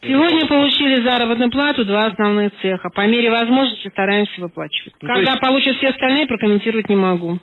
Сегодня 0.05 0.45
получили 0.47 1.01
заработную 1.01 1.49
плату 1.49 1.85
два 1.85 2.07
основных 2.07 2.51
цеха. 2.61 2.89
По 2.89 3.07
мере 3.07 3.31
возможности 3.31 3.87
стараемся 3.89 4.41
выплачивать. 4.41 4.93
Ну, 5.01 5.07
Когда 5.07 5.31
есть... 5.31 5.41
получат 5.41 5.77
все 5.77 5.89
остальные, 5.89 6.27
прокомментировать 6.27 6.89
не 6.89 6.95
могу. 6.97 7.39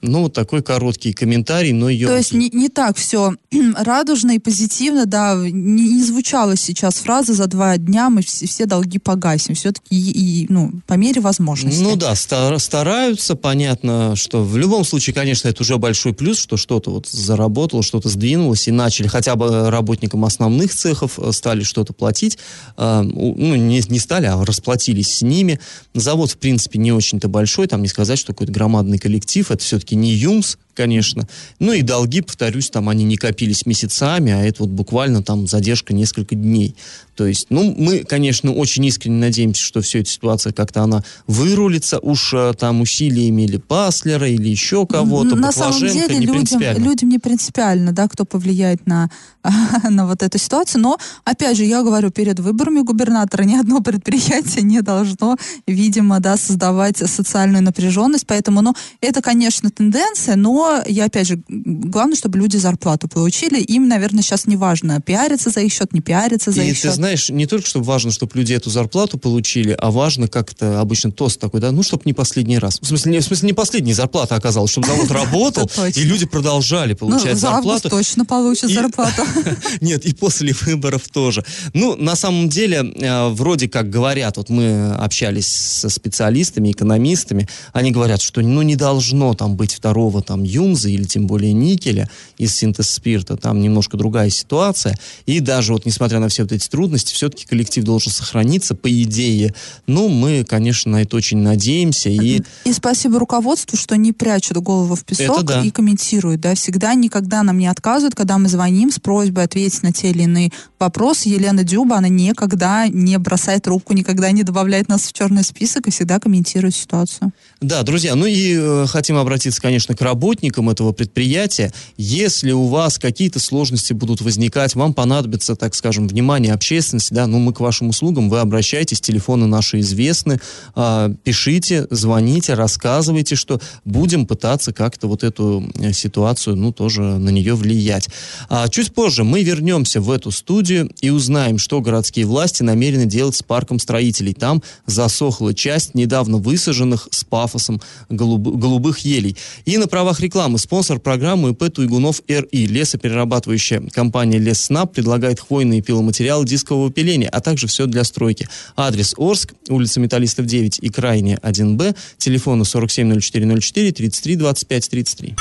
Ну, 0.00 0.22
вот 0.22 0.32
такой 0.32 0.62
короткий 0.62 1.12
комментарий, 1.12 1.72
но 1.72 1.88
ее... 1.88 2.06
То 2.06 2.16
есть 2.16 2.32
не, 2.32 2.48
не 2.50 2.68
так 2.68 2.96
все 2.96 3.34
радужно 3.76 4.30
и 4.30 4.38
позитивно, 4.38 5.06
да, 5.06 5.34
не, 5.34 5.50
не 5.50 6.04
звучала 6.04 6.56
сейчас 6.56 6.96
фраза 6.98 7.34
«за 7.34 7.48
два 7.48 7.76
дня 7.78 8.08
мы 8.08 8.22
все, 8.22 8.46
все 8.46 8.66
долги 8.66 9.00
погасим». 9.00 9.56
Все-таки, 9.56 9.86
и, 9.90 10.46
ну, 10.50 10.70
по 10.86 10.94
мере 10.94 11.20
возможности. 11.20 11.82
Ну 11.82 11.96
да, 11.96 12.14
стар, 12.14 12.56
стараются, 12.60 13.34
понятно, 13.34 14.14
что 14.14 14.44
в 14.44 14.56
любом 14.56 14.84
случае, 14.84 15.14
конечно, 15.14 15.48
это 15.48 15.62
уже 15.62 15.78
большой 15.78 16.14
плюс, 16.14 16.38
что 16.38 16.56
что-то 16.56 16.92
вот 16.92 17.08
заработало, 17.08 17.82
что-то 17.82 18.08
сдвинулось, 18.08 18.68
и 18.68 18.70
начали 18.70 19.08
хотя 19.08 19.34
бы 19.34 19.68
работникам 19.68 20.24
основных 20.24 20.72
цехов 20.76 21.18
э, 21.18 21.32
стали 21.32 21.64
что-то 21.64 21.92
платить. 21.92 22.38
Э, 22.76 23.02
ну, 23.02 23.56
не, 23.56 23.82
не 23.88 23.98
стали, 23.98 24.26
а 24.26 24.44
расплатились 24.44 25.16
с 25.16 25.22
ними. 25.22 25.58
Завод, 25.94 26.30
в 26.30 26.36
принципе, 26.36 26.78
не 26.78 26.92
очень-то 26.92 27.26
большой, 27.26 27.66
там 27.66 27.82
не 27.82 27.88
сказать, 27.88 28.20
что 28.20 28.32
какой-то 28.32 28.52
громадный 28.52 28.98
коллектив, 28.98 29.50
это 29.50 29.64
все-таки 29.64 29.87
все-таки 29.88 29.96
не 29.96 30.12
ЮМС, 30.12 30.58
конечно. 30.78 31.26
Ну 31.58 31.72
и 31.72 31.82
долги, 31.82 32.20
повторюсь, 32.20 32.70
там 32.70 32.88
они 32.88 33.02
не 33.02 33.16
копились 33.16 33.66
месяцами, 33.66 34.32
а 34.32 34.44
это 34.44 34.62
вот 34.62 34.70
буквально 34.70 35.24
там 35.24 35.48
задержка 35.48 35.92
несколько 35.92 36.36
дней. 36.36 36.76
То 37.18 37.26
есть, 37.26 37.46
ну, 37.50 37.74
мы, 37.76 38.04
конечно, 38.04 38.52
очень 38.52 38.84
искренне 38.84 39.18
надеемся, 39.18 39.60
что 39.60 39.80
все 39.80 40.02
эта 40.02 40.08
ситуация 40.08 40.52
как-то 40.52 40.82
она 40.82 41.02
вырулится, 41.26 41.98
уж 41.98 42.32
э, 42.32 42.52
там 42.56 42.80
усилиями 42.80 43.42
или 43.42 43.56
Паслера, 43.56 44.28
или 44.28 44.48
еще 44.48 44.86
кого-то, 44.86 45.34
На 45.34 45.50
самом 45.50 45.80
деле 45.80 46.16
не 46.16 46.26
людям, 46.26 46.60
людям 46.76 47.08
не 47.08 47.18
принципиально, 47.18 47.90
да, 47.90 48.06
кто 48.06 48.24
повлияет 48.24 48.86
на, 48.86 49.10
на 49.90 50.06
вот 50.06 50.22
эту 50.22 50.38
ситуацию. 50.38 50.80
Но, 50.80 50.96
опять 51.24 51.56
же, 51.56 51.64
я 51.64 51.82
говорю, 51.82 52.12
перед 52.12 52.38
выборами 52.38 52.82
губернатора 52.82 53.42
ни 53.42 53.56
одно 53.56 53.80
предприятие 53.80 54.62
не 54.62 54.80
должно, 54.80 55.36
видимо, 55.66 56.20
да, 56.20 56.36
создавать 56.36 56.98
социальную 56.98 57.64
напряженность. 57.64 58.28
Поэтому, 58.28 58.62
ну, 58.62 58.76
это, 59.00 59.22
конечно, 59.22 59.70
тенденция, 59.70 60.36
но 60.36 60.67
я, 60.86 61.04
опять 61.06 61.26
же, 61.26 61.40
главное, 61.48 62.16
чтобы 62.16 62.38
люди 62.38 62.56
зарплату 62.56 63.08
получили. 63.08 63.60
Им, 63.60 63.88
наверное, 63.88 64.22
сейчас 64.22 64.46
не 64.46 64.56
важно, 64.56 65.00
пиариться 65.00 65.50
за 65.50 65.60
их 65.60 65.72
счет, 65.72 65.92
не 65.92 66.00
пиариться 66.00 66.50
за 66.52 66.62
И 66.62 66.70
их 66.70 66.76
ты 66.80 66.88
счет. 66.88 66.94
знаешь, 66.94 67.28
не 67.30 67.46
только 67.46 67.66
чтобы 67.66 67.84
важно, 67.86 68.10
чтобы 68.10 68.32
люди 68.34 68.52
эту 68.52 68.70
зарплату 68.70 69.18
получили, 69.18 69.76
а 69.78 69.90
важно 69.90 70.28
как-то 70.28 70.80
обычно 70.80 71.12
тост 71.12 71.40
такой, 71.40 71.60
да, 71.60 71.72
ну, 71.72 71.82
чтобы 71.82 72.02
не 72.06 72.12
последний 72.12 72.58
раз. 72.58 72.78
В 72.80 72.86
смысле, 72.86 73.12
не, 73.12 73.20
в 73.20 73.24
смысле, 73.24 73.46
не 73.48 73.52
последняя 73.52 73.94
зарплата 73.94 74.34
оказалась, 74.34 74.70
чтобы 74.70 74.86
завод 74.86 75.10
работал, 75.10 75.70
и 75.94 76.02
люди 76.02 76.26
продолжали 76.26 76.92
Ну, 76.92 76.96
получать 77.08 77.38
зарплату. 77.38 77.88
точно 77.90 78.24
получат 78.24 78.70
И- 78.70 78.74
зарплату. 78.74 79.22
Нет, 79.80 80.04
и 80.06 80.14
после 80.14 80.54
выборов 80.62 81.08
тоже. 81.08 81.44
Ну, 81.74 81.96
на 81.96 82.16
самом 82.16 82.48
деле, 82.48 82.78
э, 82.96 83.28
вроде 83.28 83.68
как 83.68 83.90
говорят, 83.90 84.36
вот 84.36 84.48
мы 84.50 84.92
общались 84.94 85.46
со 85.46 85.88
специалистами, 85.88 86.70
экономистами, 86.72 87.48
они 87.72 87.90
говорят, 87.90 88.20
что 88.22 88.40
ну 88.40 88.62
не 88.62 88.76
должно 88.76 89.34
там 89.34 89.56
быть 89.56 89.74
второго 89.74 90.22
там 90.22 90.42
юнза 90.58 90.88
или 90.88 91.04
тем 91.04 91.26
более 91.26 91.52
никеля 91.52 92.08
из 92.36 92.54
синтез 92.54 92.90
спирта, 92.90 93.36
там 93.36 93.60
немножко 93.60 93.96
другая 93.96 94.30
ситуация. 94.30 94.96
И 95.26 95.40
даже 95.40 95.72
вот 95.72 95.86
несмотря 95.86 96.18
на 96.18 96.28
все 96.28 96.42
вот 96.42 96.52
эти 96.52 96.68
трудности, 96.68 97.14
все-таки 97.14 97.46
коллектив 97.46 97.84
должен 97.84 98.12
сохраниться, 98.12 98.74
по 98.74 98.88
идее. 98.90 99.54
Ну, 99.86 100.08
мы, 100.08 100.44
конечно, 100.44 100.92
на 100.92 101.02
это 101.02 101.16
очень 101.16 101.38
надеемся. 101.38 102.10
И 102.10 102.42
И 102.64 102.72
спасибо 102.72 103.18
руководству, 103.18 103.76
что 103.76 103.96
не 103.96 104.12
прячут 104.12 104.58
голову 104.58 104.94
в 104.94 105.04
песок 105.04 105.38
Это 105.38 105.44
да. 105.44 105.62
и 105.62 105.70
комментируют, 105.70 106.40
да, 106.40 106.54
всегда 106.54 106.94
никогда 106.94 107.42
нам 107.42 107.58
не 107.58 107.66
отказывают, 107.66 108.14
когда 108.14 108.38
мы 108.38 108.48
звоним 108.48 108.90
с 108.90 108.98
просьбой 108.98 109.44
ответить 109.44 109.82
на 109.82 109.92
те 109.92 110.10
или 110.10 110.22
иные 110.22 110.50
вопросы. 110.78 111.28
Елена 111.28 111.64
Дюба, 111.64 111.96
она 111.96 112.08
никогда 112.08 112.88
не 112.88 113.18
бросает 113.18 113.62
трубку, 113.64 113.92
никогда 113.92 114.30
не 114.32 114.42
добавляет 114.42 114.88
нас 114.88 115.02
в 115.02 115.12
черный 115.12 115.44
список 115.44 115.86
и 115.86 115.90
всегда 115.90 116.18
комментирует 116.18 116.74
ситуацию. 116.74 117.32
Да, 117.60 117.82
друзья, 117.82 118.14
ну 118.14 118.26
и 118.26 118.56
э, 118.56 118.86
хотим 118.88 119.16
обратиться, 119.16 119.60
конечно, 119.60 119.94
к 119.94 120.00
работникам 120.38 120.70
этого 120.70 120.92
предприятия. 120.92 121.72
Если 121.96 122.52
у 122.52 122.66
вас 122.66 122.98
какие-то 122.98 123.40
сложности 123.40 123.92
будут 123.92 124.20
возникать, 124.20 124.74
вам 124.74 124.94
понадобится, 124.94 125.56
так 125.56 125.74
скажем, 125.74 126.06
внимание 126.06 126.52
общественности, 126.52 127.12
да, 127.12 127.26
ну 127.26 127.38
мы 127.38 127.52
к 127.52 127.60
вашим 127.60 127.88
услугам, 127.88 128.30
вы 128.30 128.38
обращайтесь, 128.40 129.00
телефоны 129.00 129.46
наши 129.46 129.80
известны, 129.80 130.38
а, 130.74 131.10
пишите, 131.24 131.86
звоните, 131.90 132.54
рассказывайте, 132.54 133.34
что 133.34 133.60
будем 133.84 134.26
пытаться 134.26 134.72
как-то 134.72 135.08
вот 135.08 135.24
эту 135.24 135.68
э, 135.74 135.92
ситуацию, 135.92 136.56
ну, 136.56 136.72
тоже 136.72 137.02
на 137.02 137.30
нее 137.30 137.54
влиять. 137.54 138.08
А 138.48 138.68
чуть 138.68 138.92
позже 138.92 139.24
мы 139.24 139.42
вернемся 139.42 140.00
в 140.00 140.10
эту 140.10 140.30
студию 140.30 140.90
и 141.00 141.10
узнаем, 141.10 141.58
что 141.58 141.80
городские 141.80 142.26
власти 142.26 142.62
намерены 142.62 143.06
делать 143.06 143.36
с 143.36 143.42
парком 143.42 143.78
строителей. 143.78 144.34
Там 144.34 144.62
засохла 144.86 145.52
часть 145.54 145.94
недавно 145.94 146.38
высаженных 146.38 147.08
с 147.10 147.24
пафосом 147.24 147.80
голуб- 148.08 148.56
голубых 148.56 148.98
елей. 149.00 149.36
И 149.64 149.78
на 149.78 149.86
правах 149.86 150.20
рекламы 150.28 150.58
спонсор 150.58 151.00
программы 151.00 151.50
ИП 151.52 151.72
Туйгунов 151.72 152.20
РИ. 152.28 152.66
Лесоперерабатывающая 152.66 153.80
компания 153.88 154.38
Лесснаб 154.38 154.92
предлагает 154.92 155.40
хвойные 155.40 155.80
пиломатериалы 155.80 156.44
дискового 156.44 156.92
пиления, 156.92 157.30
а 157.30 157.40
также 157.40 157.66
все 157.66 157.86
для 157.86 158.04
стройки. 158.04 158.46
Адрес 158.76 159.14
Орск, 159.16 159.54
улица 159.70 160.00
Металлистов 160.00 160.44
9 160.44 160.80
и 160.82 160.88
крайне 160.90 161.36
1Б, 161.36 161.96
телефоны 162.18 162.64
470404 162.64 163.92
33 163.92 164.36
25 164.36 164.90
33. 164.90 165.36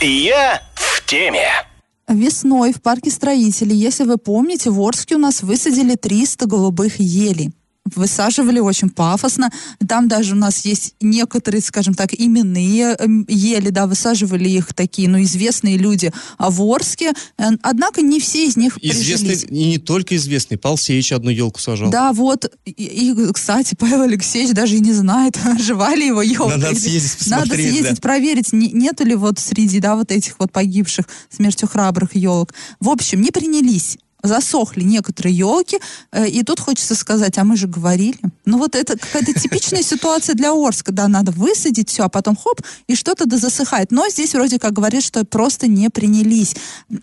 Я 0.00 0.62
в 0.74 1.04
теме. 1.04 1.48
Весной 2.08 2.72
в 2.72 2.80
парке 2.80 3.10
строителей, 3.10 3.76
если 3.76 4.04
вы 4.04 4.16
помните, 4.16 4.70
в 4.70 4.80
Орске 4.80 5.16
у 5.16 5.18
нас 5.18 5.42
высадили 5.42 5.94
300 5.94 6.46
голубых 6.46 7.00
елей. 7.00 7.50
Высаживали 7.94 8.58
очень 8.58 8.90
пафосно. 8.90 9.50
Там 9.88 10.08
даже 10.08 10.34
у 10.34 10.36
нас 10.36 10.64
есть 10.64 10.94
некоторые, 11.00 11.60
скажем 11.62 11.94
так, 11.94 12.10
именные 12.12 12.96
эм, 12.98 13.24
ели, 13.28 13.70
да, 13.70 13.86
высаживали 13.86 14.48
их 14.48 14.74
такие, 14.74 15.08
ну, 15.08 15.22
известные 15.22 15.76
люди 15.76 16.12
в 16.38 16.62
Орске. 16.62 17.12
Однако 17.62 18.02
не 18.02 18.20
все 18.20 18.46
из 18.46 18.56
них 18.56 18.78
Известный, 18.82 19.28
прижились. 19.30 19.46
и 19.50 19.64
не 19.70 19.78
только 19.78 20.16
известный, 20.16 20.58
Павел 20.58 20.78
Сеич 20.78 21.12
одну 21.12 21.30
елку 21.30 21.60
сажал. 21.60 21.90
Да, 21.90 22.12
вот. 22.12 22.50
И, 22.64 22.70
и, 22.72 23.32
кстати, 23.32 23.74
Павел 23.78 24.02
Алексеевич 24.02 24.52
даже 24.54 24.76
и 24.76 24.80
не 24.80 24.92
знает, 24.92 25.38
жива 25.60 25.94
ли 25.94 26.06
его 26.06 26.22
елка. 26.22 26.56
Надо 26.56 26.74
съездить 26.78 27.26
Надо 27.28 27.54
съездить, 27.54 27.94
да. 27.96 28.00
проверить, 28.00 28.52
не- 28.52 28.72
нету 28.72 29.04
ли 29.04 29.14
вот 29.14 29.38
среди, 29.38 29.80
да, 29.80 29.96
вот 29.96 30.10
этих 30.10 30.38
вот 30.38 30.50
погибших 30.52 31.06
смертью 31.30 31.68
храбрых 31.68 32.14
елок. 32.16 32.52
В 32.80 32.88
общем, 32.88 33.20
не 33.20 33.30
принялись. 33.30 33.98
Засохли 34.26 34.82
некоторые 34.82 35.36
елки, 35.36 35.78
э, 36.12 36.28
и 36.28 36.42
тут 36.42 36.60
хочется 36.60 36.94
сказать, 36.94 37.38
а 37.38 37.44
мы 37.44 37.56
же 37.56 37.66
говорили. 37.66 38.18
Ну 38.44 38.58
вот 38.58 38.74
это 38.74 38.98
какая-то 38.98 39.32
типичная 39.32 39.82
ситуация 39.84 40.34
для 40.34 40.52
Орска, 40.52 40.92
да, 40.92 41.08
надо 41.08 41.32
высадить 41.32 41.90
все, 41.90 42.04
а 42.04 42.08
потом 42.08 42.36
хоп, 42.36 42.60
и 42.86 42.94
что-то 42.94 43.26
да 43.26 43.36
засыхает. 43.36 43.90
Но 43.90 44.08
здесь 44.08 44.34
вроде 44.34 44.58
как 44.58 44.72
говорит, 44.72 45.02
что 45.02 45.24
просто 45.24 45.66
не 45.68 45.88
принялись. 45.88 46.54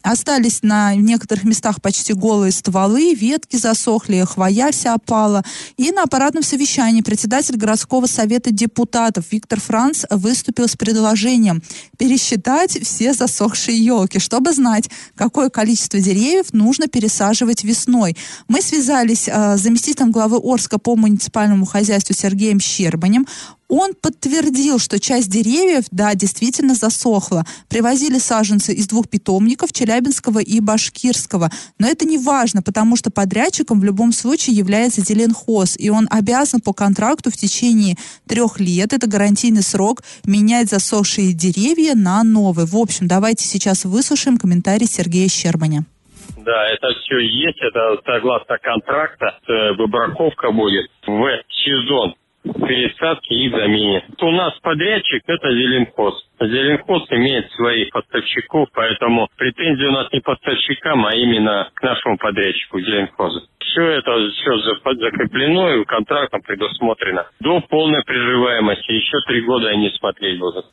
Остались 0.02 0.64
на 0.64 0.96
некоторых 0.96 1.44
местах 1.44 1.82
почти 1.82 2.14
голые 2.14 2.52
стволы, 2.52 3.14
ветки 3.14 3.56
засохли, 3.56 4.26
хвоя 4.28 4.72
вся 4.72 4.94
опала. 4.94 5.44
И 5.78 5.92
на 5.92 6.04
аппаратном 6.04 6.44
совещании 6.44 7.02
председатель 7.02 7.56
городского 7.56 8.08
совета 8.08 8.52
депутатов 8.52 9.26
Виктор 9.32 9.60
Франц 9.60 10.06
выступил 10.10 10.68
с 10.68 10.76
предложением 10.76 11.62
пересчитать 11.98 12.84
все 12.84 13.14
засохшие 13.14 13.78
елки, 13.78 14.20
чтобы 14.20 14.54
знать, 14.54 14.90
какое 15.16 15.50
количество 15.50 16.00
деревьев 16.00 16.54
нужно 16.54 16.88
пересаживать 17.14 17.64
весной. 17.64 18.16
Мы 18.48 18.62
связались 18.62 19.28
э, 19.28 19.58
с 19.58 19.62
заместителем 19.62 20.12
главы 20.12 20.40
Орска 20.44 20.80
по 20.80 20.96
муниципальному 20.96 21.66
хозяйству 21.66 22.14
Сергеем 22.16 22.60
Щербанем. 22.60 23.28
Он 23.70 23.94
подтвердил, 24.00 24.78
что 24.78 25.00
часть 25.00 25.30
деревьев, 25.30 25.86
да, 25.90 26.14
действительно 26.14 26.76
засохла. 26.76 27.44
Привозили 27.70 28.20
саженцы 28.20 28.74
из 28.74 28.88
двух 28.88 29.10
питомников, 29.10 29.74
Челябинского 29.74 30.40
и 30.40 30.60
Башкирского. 30.60 31.52
Но 31.80 31.88
это 31.88 32.06
не 32.06 32.18
важно, 32.18 32.62
потому 32.62 32.96
что 32.96 33.10
подрядчиком 33.10 33.80
в 33.80 33.84
любом 33.84 34.12
случае 34.12 34.56
является 34.56 35.02
Зеленхоз, 35.02 35.76
и 35.80 35.90
он 35.90 36.08
обязан 36.12 36.62
по 36.62 36.74
контракту 36.74 37.32
в 37.32 37.38
течение 37.38 37.98
трех 38.28 38.60
лет, 38.60 38.94
это 38.94 39.08
гарантийный 39.08 39.64
срок, 39.64 40.04
менять 40.26 40.70
засохшие 40.70 41.34
деревья 41.34 41.96
на 41.96 42.24
новые. 42.24 42.68
В 42.68 42.76
общем, 42.76 43.08
давайте 43.08 43.48
сейчас 43.48 43.86
выслушаем 43.86 44.38
комментарий 44.38 44.88
Сергея 44.88 45.28
Щербаня. 45.28 45.86
Да, 46.44 46.68
это 46.68 46.94
все 46.94 47.20
есть, 47.20 47.62
это 47.62 47.98
согласно 48.06 48.58
контракта, 48.58 49.38
э, 49.48 49.74
выбраковка 49.74 50.52
будет 50.52 50.90
в 51.08 51.42
сезон 51.50 52.16
пересадки 52.44 53.34
и 53.34 53.50
замене. 53.50 54.04
У 54.20 54.32
нас 54.32 54.54
подрядчик 54.62 55.24
это 55.28 55.50
Зеленхоз. 55.50 56.14
Зеленхоз 56.42 57.06
имеет 57.12 57.50
своих 57.52 57.90
поставщиков, 57.92 58.68
поэтому 58.74 59.30
претензии 59.38 59.86
у 59.86 59.92
нас 59.92 60.12
не 60.12 60.20
поставщикам, 60.20 61.06
а 61.06 61.16
именно 61.16 61.70
к 61.74 61.82
нашему 61.82 62.18
подрядчику 62.18 62.82
Зеленхозу. 62.82 63.44
Все 63.60 63.82
это 63.82 64.12
все 64.32 64.58
закреплено 64.84 65.76
и 65.76 65.86
контрактом 65.86 66.42
предусмотрено. 66.42 67.28
До 67.40 67.62
полной 67.62 68.04
приживаемости 68.04 68.92
еще 68.92 69.18
три 69.28 69.42
года 69.42 69.70
они 69.70 69.90
смотреть 69.92 70.38
будут. 70.40 70.66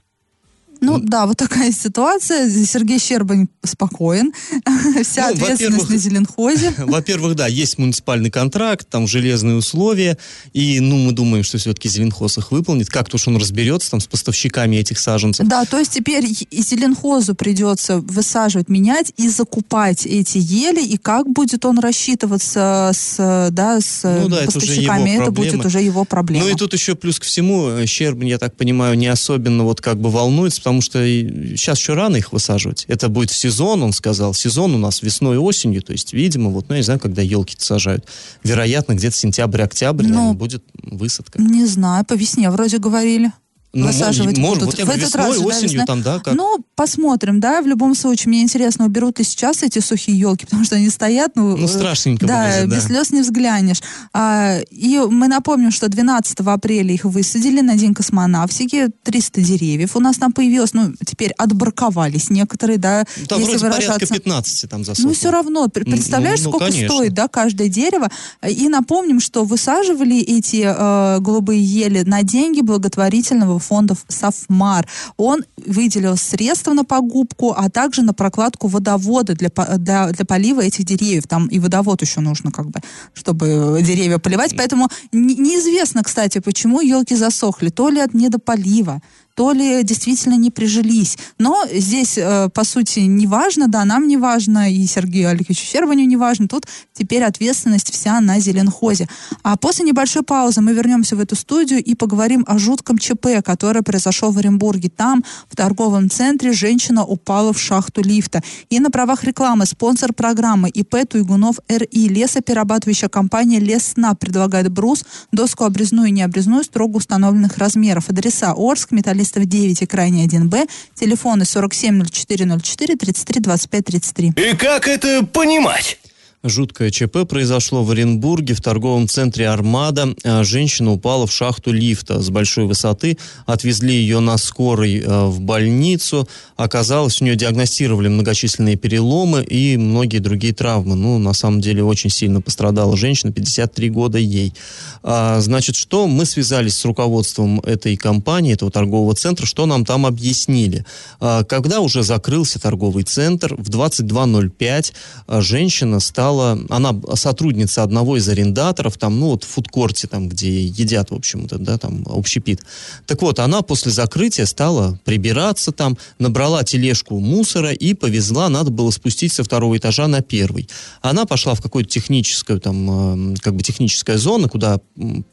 Ну 0.81 0.99
да, 0.99 1.27
вот 1.27 1.37
такая 1.37 1.73
ситуация. 1.73 2.49
Сергей 2.51 2.99
Щербань 2.99 3.49
спокоен. 3.64 4.33
Вся 5.05 5.29
Ну, 5.29 5.35
ответственность 5.35 5.90
на 5.90 5.97
Зеленхозе. 5.97 6.75
Во-первых, 6.79 7.37
да, 7.37 7.47
есть 7.47 7.79
муниципальный 7.79 8.31
контракт, 8.31 8.88
там 8.88 9.07
железные 9.07 9.57
условия, 9.57 10.19
и, 10.53 10.81
ну, 10.81 10.97
мы 10.97 11.12
думаем, 11.12 11.45
что 11.45 11.59
все-таки 11.59 11.88
Зеленхоз 11.88 12.38
их 12.38 12.53
выполнит. 12.53 12.88
Как-то 12.88 13.16
уж 13.16 13.29
он 13.29 13.37
разберется 13.37 13.90
там 13.90 14.01
с 14.01 14.07
поставщиками 14.07 14.77
этих 14.77 14.99
саженцев. 14.99 15.47
Да, 15.47 15.64
то 15.64 15.79
есть 15.79 15.93
теперь 15.93 16.25
и 16.51 16.62
Зеленхозу 16.62 17.35
придется 17.35 17.99
высаживать, 17.99 18.69
менять 18.69 19.12
и 19.16 19.29
закупать 19.29 20.07
эти 20.07 20.38
ели, 20.38 20.85
и 20.85 20.97
как 20.97 21.29
будет 21.29 21.64
он 21.64 21.79
рассчитываться 21.79 22.90
с, 22.95 23.49
да, 23.51 23.81
с 23.81 24.03
Ну 24.05 24.29
да, 24.29 24.43
это 24.43 24.49
уже 24.49 24.61
поставщиками, 24.61 25.11
его 25.11 25.23
это 25.23 25.31
будет 25.33 25.64
уже 25.64 25.81
его 25.81 26.05
проблема. 26.05 26.45
Ну 26.45 26.51
и 26.51 26.55
тут 26.55 26.73
еще 26.73 26.95
плюс 26.95 27.19
ко 27.19 27.27
всему, 27.27 27.69
э, 27.69 27.87
Щербин, 27.87 28.29
я 28.29 28.38
так 28.38 28.57
понимаю, 28.57 28.97
не 28.97 29.07
особенно 29.07 29.64
вот 29.64 29.81
как 29.81 30.01
бы 30.01 30.11
волнуется, 30.11 30.62
потому 30.70 30.83
что 30.83 31.04
сейчас 31.04 31.80
еще 31.80 31.94
рано 31.94 32.14
их 32.14 32.33
высаживать. 32.33 32.85
Это 32.87 33.09
будет 33.09 33.30
в 33.30 33.37
сезон, 33.37 33.83
он 33.83 33.92
сказал. 33.92 34.35
Сезон 34.35 34.72
у 34.72 34.78
нас 34.78 35.02
весной 35.02 35.35
и 35.35 35.38
осенью, 35.38 35.83
то 35.83 35.90
есть, 35.90 36.12
видимо, 36.12 36.50
вот, 36.50 36.68
ну, 36.68 36.76
я 36.76 36.78
не 36.78 36.85
знаю, 36.85 37.00
когда 37.00 37.22
елки 37.22 37.56
сажают. 37.59 38.06
Вероятно, 38.44 38.92
где-то 38.92 39.16
сентябрь-октябрь 39.16 40.04
Ну, 40.04 40.11
наверное, 40.11 40.35
будет 40.35 40.64
высадка. 40.74 41.42
Не 41.42 41.66
знаю, 41.66 42.04
по 42.04 42.14
весне 42.14 42.48
вроде 42.50 42.78
говорили. 42.78 43.33
Ну, 43.72 43.87
высаживать 43.87 44.37
может, 44.37 44.64
будут. 44.64 44.74
вот 44.74 44.78
я 44.80 44.85
говорю, 44.85 45.02
весной, 45.02 45.38
да, 45.38 45.44
осенью 45.44 45.68
весной. 45.70 45.87
там, 45.87 46.02
да, 46.02 46.18
как? 46.18 46.35
Ну, 46.35 46.59
посмотрим, 46.74 47.38
да, 47.38 47.62
в 47.62 47.68
любом 47.68 47.94
случае. 47.94 48.28
Мне 48.30 48.42
интересно, 48.42 48.87
уберут 48.87 49.20
ли 49.20 49.24
сейчас 49.24 49.62
эти 49.62 49.78
сухие 49.78 50.18
елки, 50.18 50.44
потому 50.46 50.64
что 50.64 50.74
они 50.74 50.90
стоят, 50.90 51.37
ну... 51.37 51.56
Ну, 51.56 51.64
э, 51.64 51.68
страшненько 51.68 52.26
Да, 52.26 52.46
выглядит, 52.46 52.68
да. 52.68 52.76
без 52.76 52.85
слез 52.87 53.11
не 53.12 53.22
взглянешь. 53.22 53.80
А, 54.12 54.59
и 54.72 54.98
мы 54.98 55.28
напомним, 55.28 55.70
что 55.70 55.88
12 55.88 56.40
апреля 56.40 56.92
их 56.92 57.04
высадили 57.04 57.61
на 57.61 57.76
День 57.76 57.94
космонавтики. 57.94 58.88
300 59.04 59.40
деревьев 59.40 59.94
у 59.94 60.00
нас 60.00 60.16
там 60.16 60.33
появилось. 60.33 60.74
Ну, 60.74 60.92
теперь 61.06 61.30
отбраковались 61.38 62.28
некоторые, 62.30 62.78
да, 62.78 63.04
Там 63.28 63.38
если 63.38 63.52
вроде 63.59 63.72
порядка 63.76 63.92
выражаться. 63.92 64.14
15 64.14 64.68
там 64.70 64.85
засохло. 64.85 65.09
Ну, 65.09 65.14
все 65.14 65.30
равно, 65.30 65.68
пр- 65.68 65.85
Ну, 65.87 65.92
представляешь, 65.92 66.40
ну, 66.42 66.50
сколько 66.50 66.66
конечно. 66.66 66.88
стоит, 66.96 67.12
да, 67.14 67.28
каждое 67.28 67.68
дерево. 67.68 68.09
И 68.48 68.68
напомним, 68.68 69.20
что 69.20 69.44
высаживали 69.44 70.18
эти 70.18 70.64
э, 70.66 71.20
голубые 71.20 71.62
ели 71.62 72.02
на 72.02 72.24
деньги 72.24 72.62
благотворительного 72.62 73.60
фонда 73.61 73.94
«Сафмар». 74.09 74.87
Он 75.16 75.44
выделил 75.66 76.16
средства 76.16 76.73
на 76.73 76.85
погубку, 76.85 77.55
а 77.57 77.68
также 77.70 78.03
на 78.03 78.12
прокладку 78.14 78.68
водовода 78.68 79.35
для, 79.35 79.49
для, 79.79 80.09
для 80.09 80.25
полива 80.25 80.61
этих 80.61 80.85
деревьев. 80.85 81.27
Там 81.27 81.46
и 81.46 81.59
водовод 81.59 82.03
еще 82.03 82.20
нужно, 82.20 82.51
как 82.51 82.66
бы, 82.70 82.81
чтобы 83.12 83.81
деревья 83.83 84.18
поливать. 84.18 84.57
Поэтому 84.57 84.88
не- 85.12 85.35
неизвестно, 85.35 86.03
кстати, 86.03 86.40
почему 86.40 86.81
елки 86.81 87.16
засохли. 87.16 87.68
То 87.70 87.88
ли 87.88 88.01
от 88.01 88.14
недополива, 88.14 89.01
то 89.40 89.53
ли 89.53 89.83
действительно 89.85 90.35
не 90.35 90.50
прижились. 90.50 91.16
Но 91.38 91.64
здесь, 91.72 92.18
э, 92.18 92.50
по 92.53 92.62
сути, 92.62 93.00
не 93.00 93.26
важно, 93.26 93.68
да, 93.68 93.87
нам 93.87 94.07
не 94.07 94.18
важно, 94.18 94.70
и 94.70 94.87
Сергею 94.87 95.31
Олеговичу 95.31 95.64
Щербаню 95.64 96.05
не 96.05 96.18
важно. 96.18 96.46
Тут 96.46 96.66
теперь 96.92 97.22
ответственность 97.22 97.90
вся 97.90 98.20
на 98.20 98.38
Зеленхозе. 98.38 99.09
А 99.42 99.57
после 99.57 99.87
небольшой 99.87 100.24
паузы 100.24 100.61
мы 100.61 100.74
вернемся 100.74 101.16
в 101.16 101.20
эту 101.20 101.37
студию 101.37 101.83
и 101.83 101.94
поговорим 101.94 102.44
о 102.46 102.59
жутком 102.59 102.98
ЧП, 102.98 103.42
которое 103.42 103.81
произошло 103.81 104.31
в 104.31 104.37
Оренбурге. 104.37 104.90
Там, 104.90 105.24
в 105.48 105.57
торговом 105.57 106.11
центре, 106.11 106.53
женщина 106.53 107.03
упала 107.03 107.55
в 107.55 107.59
шахту 107.59 108.03
лифта. 108.03 108.42
И 108.68 108.79
на 108.79 108.90
правах 108.90 109.24
рекламы 109.24 109.64
спонсор 109.64 110.12
программы 110.12 110.68
ИП 110.68 111.09
Туйгунов 111.09 111.61
РИ 111.66 112.09
лесоперерабатывающая 112.09 113.09
компания 113.09 113.59
Лесна 113.59 114.14
предлагает 114.14 114.70
брус, 114.70 115.07
доску 115.33 115.64
обрезную 115.64 116.09
и 116.09 116.12
необрезную 116.12 116.62
строго 116.62 116.98
установленных 116.98 117.57
размеров. 117.57 118.11
Адреса 118.11 118.53
Орск, 118.55 118.90
Металлистов 118.90 119.30
9 119.38 119.83
и 119.83 119.87
крайне 119.87 120.27
1Б, 120.27 120.69
телефоны 120.95 121.45
470404 121.45 122.97
33 122.97 123.40
25 123.40 123.85
33. 123.85 124.33
И 124.37 124.57
как 124.57 124.88
это 124.88 125.25
понимать? 125.25 125.99
Жуткое 126.42 126.90
ЧП 126.90 127.29
произошло 127.29 127.85
в 127.85 127.90
Оренбурге 127.90 128.55
в 128.55 128.62
торговом 128.62 129.07
центре 129.09 129.46
«Армада». 129.46 130.14
А, 130.24 130.42
Женщина 130.42 130.90
упала 130.90 131.26
в 131.26 131.33
шахту 131.33 131.70
лифта 131.70 132.22
с 132.22 132.31
большой 132.31 132.64
высоты. 132.64 133.18
Отвезли 133.44 133.92
ее 133.92 134.20
на 134.20 134.38
скорой 134.38 135.00
э, 135.00 135.24
в 135.26 135.38
больницу. 135.42 136.26
Оказалось, 136.57 137.20
у 137.20 137.26
нее 137.26 137.37
диагностировали 137.37 138.09
многочисленные 138.09 138.76
переломы 138.76 139.42
и 139.42 139.76
многие 139.76 140.16
другие 140.18 140.55
травмы. 140.55 140.96
Ну, 140.96 141.18
на 141.18 141.35
самом 141.35 141.61
деле, 141.61 141.85
очень 141.85 142.09
сильно 142.09 142.40
пострадала 142.40 142.96
женщина, 142.96 143.33
53 143.33 143.90
года 143.90 144.16
ей. 144.16 144.55
А, 145.03 145.40
Значит, 145.40 145.76
что? 145.76 146.07
Мы 146.07 146.24
связались 146.24 146.74
с 146.79 146.87
руководством 146.87 147.61
этой 147.61 147.98
компании, 147.98 148.55
этого 148.55 148.70
торгового 148.70 149.14
центра, 149.14 149.44
что 149.44 149.66
нам 149.66 149.85
там 149.85 150.07
объяснили. 150.07 150.87
А, 151.20 151.44
Когда 151.44 151.81
уже 151.81 152.03
закрылся 152.03 152.59
торговый 152.59 153.05
центр, 153.05 153.55
в 153.57 153.68
22.05 153.68 154.92
а, 155.26 155.40
женщина 155.42 156.00
стала, 156.00 156.30
она 156.69 156.95
сотрудница 157.14 157.83
одного 157.83 158.16
из 158.16 158.29
арендаторов, 158.29 158.97
там, 158.97 159.19
ну, 159.19 159.31
вот 159.31 159.45
в 159.45 159.49
фудкорте, 159.49 160.07
там, 160.07 160.29
где 160.29 160.64
едят, 160.64 161.11
в 161.11 161.14
общем-то, 161.14 161.59
да, 161.59 161.79
там, 161.79 162.05
общепит. 162.07 162.61
Так 163.07 163.23
вот, 163.23 163.38
она 163.38 163.62
после 163.62 163.93
закрытия 163.93 164.47
стала 164.47 164.99
прибираться 165.05 165.73
там, 165.73 165.99
набрала 166.19 166.64
тележку 166.64 167.19
мусора 167.19 167.73
и 167.73 167.95
повезла, 167.95 168.49
надо 168.49 168.71
было 168.71 168.90
спустить 168.90 169.33
со 169.33 169.45
второго 169.45 169.77
этажа 169.77 170.07
на 170.07 170.21
первый. 170.21 170.69
Она 171.03 171.25
пошла 171.27 171.55
в 171.55 171.61
какую-то 171.61 171.90
техническую, 171.90 172.61
там, 172.61 173.33
э, 173.33 173.37
как 173.40 173.55
бы 173.55 173.62
техническая 173.62 174.19
зона, 174.19 174.49
куда 174.49 174.79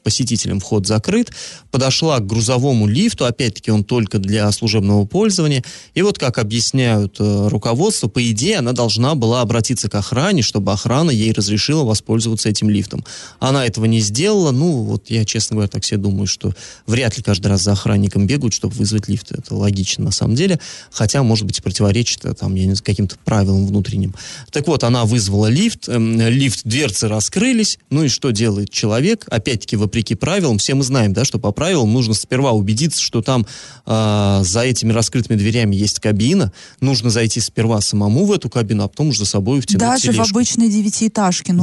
посетителям 0.03 0.59
вход 0.59 0.87
закрыт, 0.87 1.31
подошла 1.71 2.19
к 2.19 2.25
грузовому 2.25 2.87
лифту, 2.87 3.25
опять-таки 3.25 3.71
он 3.71 3.83
только 3.83 4.17
для 4.19 4.51
служебного 4.51 5.05
пользования, 5.05 5.63
и 5.93 6.01
вот 6.01 6.17
как 6.17 6.37
объясняют 6.37 7.17
э, 7.19 7.47
руководство, 7.47 8.07
по 8.07 8.31
идее 8.31 8.57
она 8.57 8.73
должна 8.73 9.15
была 9.15 9.41
обратиться 9.41 9.89
к 9.89 9.95
охране, 9.95 10.41
чтобы 10.41 10.71
охрана 10.71 10.86
ей 11.09 11.31
разрешила 11.31 11.83
воспользоваться 11.83 12.49
этим 12.49 12.69
лифтом. 12.69 13.03
Она 13.39 13.65
этого 13.65 13.85
не 13.85 13.99
сделала, 13.99 14.51
ну 14.51 14.83
вот 14.83 15.09
я, 15.09 15.25
честно 15.25 15.55
говоря, 15.55 15.69
так 15.69 15.85
себе 15.85 15.97
думаю, 15.97 16.27
что 16.27 16.53
вряд 16.85 17.17
ли 17.17 17.23
каждый 17.23 17.47
раз 17.47 17.61
за 17.61 17.73
охранником 17.73 18.27
бегают, 18.27 18.53
чтобы 18.53 18.75
вызвать 18.75 19.07
лифт, 19.07 19.31
это 19.31 19.55
логично 19.55 20.05
на 20.05 20.11
самом 20.11 20.35
деле, 20.35 20.59
хотя, 20.91 21.23
может 21.23 21.45
быть, 21.45 21.61
противоречит 21.61 22.25
э, 22.25 22.33
там, 22.33 22.55
я 22.55 22.65
не 22.65 22.73
знаю, 22.73 22.83
каким-то 22.83 23.17
правилам 23.23 23.67
внутренним. 23.67 24.13
Так 24.51 24.67
вот, 24.67 24.83
она 24.83 25.05
вызвала 25.05 25.47
лифт, 25.47 25.89
эм, 25.89 26.19
лифт, 26.19 26.61
дверцы 26.63 27.07
раскрылись, 27.07 27.79
ну 27.89 28.03
и 28.03 28.07
что 28.07 28.31
делает 28.31 28.69
человек? 28.69 29.25
Опять-таки, 29.29 29.75
вопреки 29.75 30.15
правилам, 30.15 30.57
все 30.57 30.75
мы 30.75 30.83
знаем, 30.83 31.13
да, 31.13 31.25
что 31.25 31.39
по 31.39 31.51
правилам 31.51 31.91
нужно 31.93 32.13
сперва 32.13 32.51
убедиться, 32.51 33.01
что 33.01 33.21
там 33.21 33.45
а, 33.85 34.41
за 34.43 34.61
этими 34.61 34.91
раскрытыми 34.91 35.37
дверями 35.37 35.75
есть 35.75 35.99
кабина, 35.99 36.51
нужно 36.81 37.09
зайти 37.09 37.39
сперва 37.39 37.81
самому 37.81 38.25
в 38.25 38.31
эту 38.31 38.49
кабину, 38.49 38.83
а 38.83 38.87
потом 38.87 39.09
уже 39.09 39.19
за 39.19 39.25
собой 39.25 39.61
втянуть 39.61 39.79
Даже 39.79 40.11
в 40.11 40.15
тележку. 40.15 40.29
обычной 40.31 40.69
девятиэтажке 40.69 40.76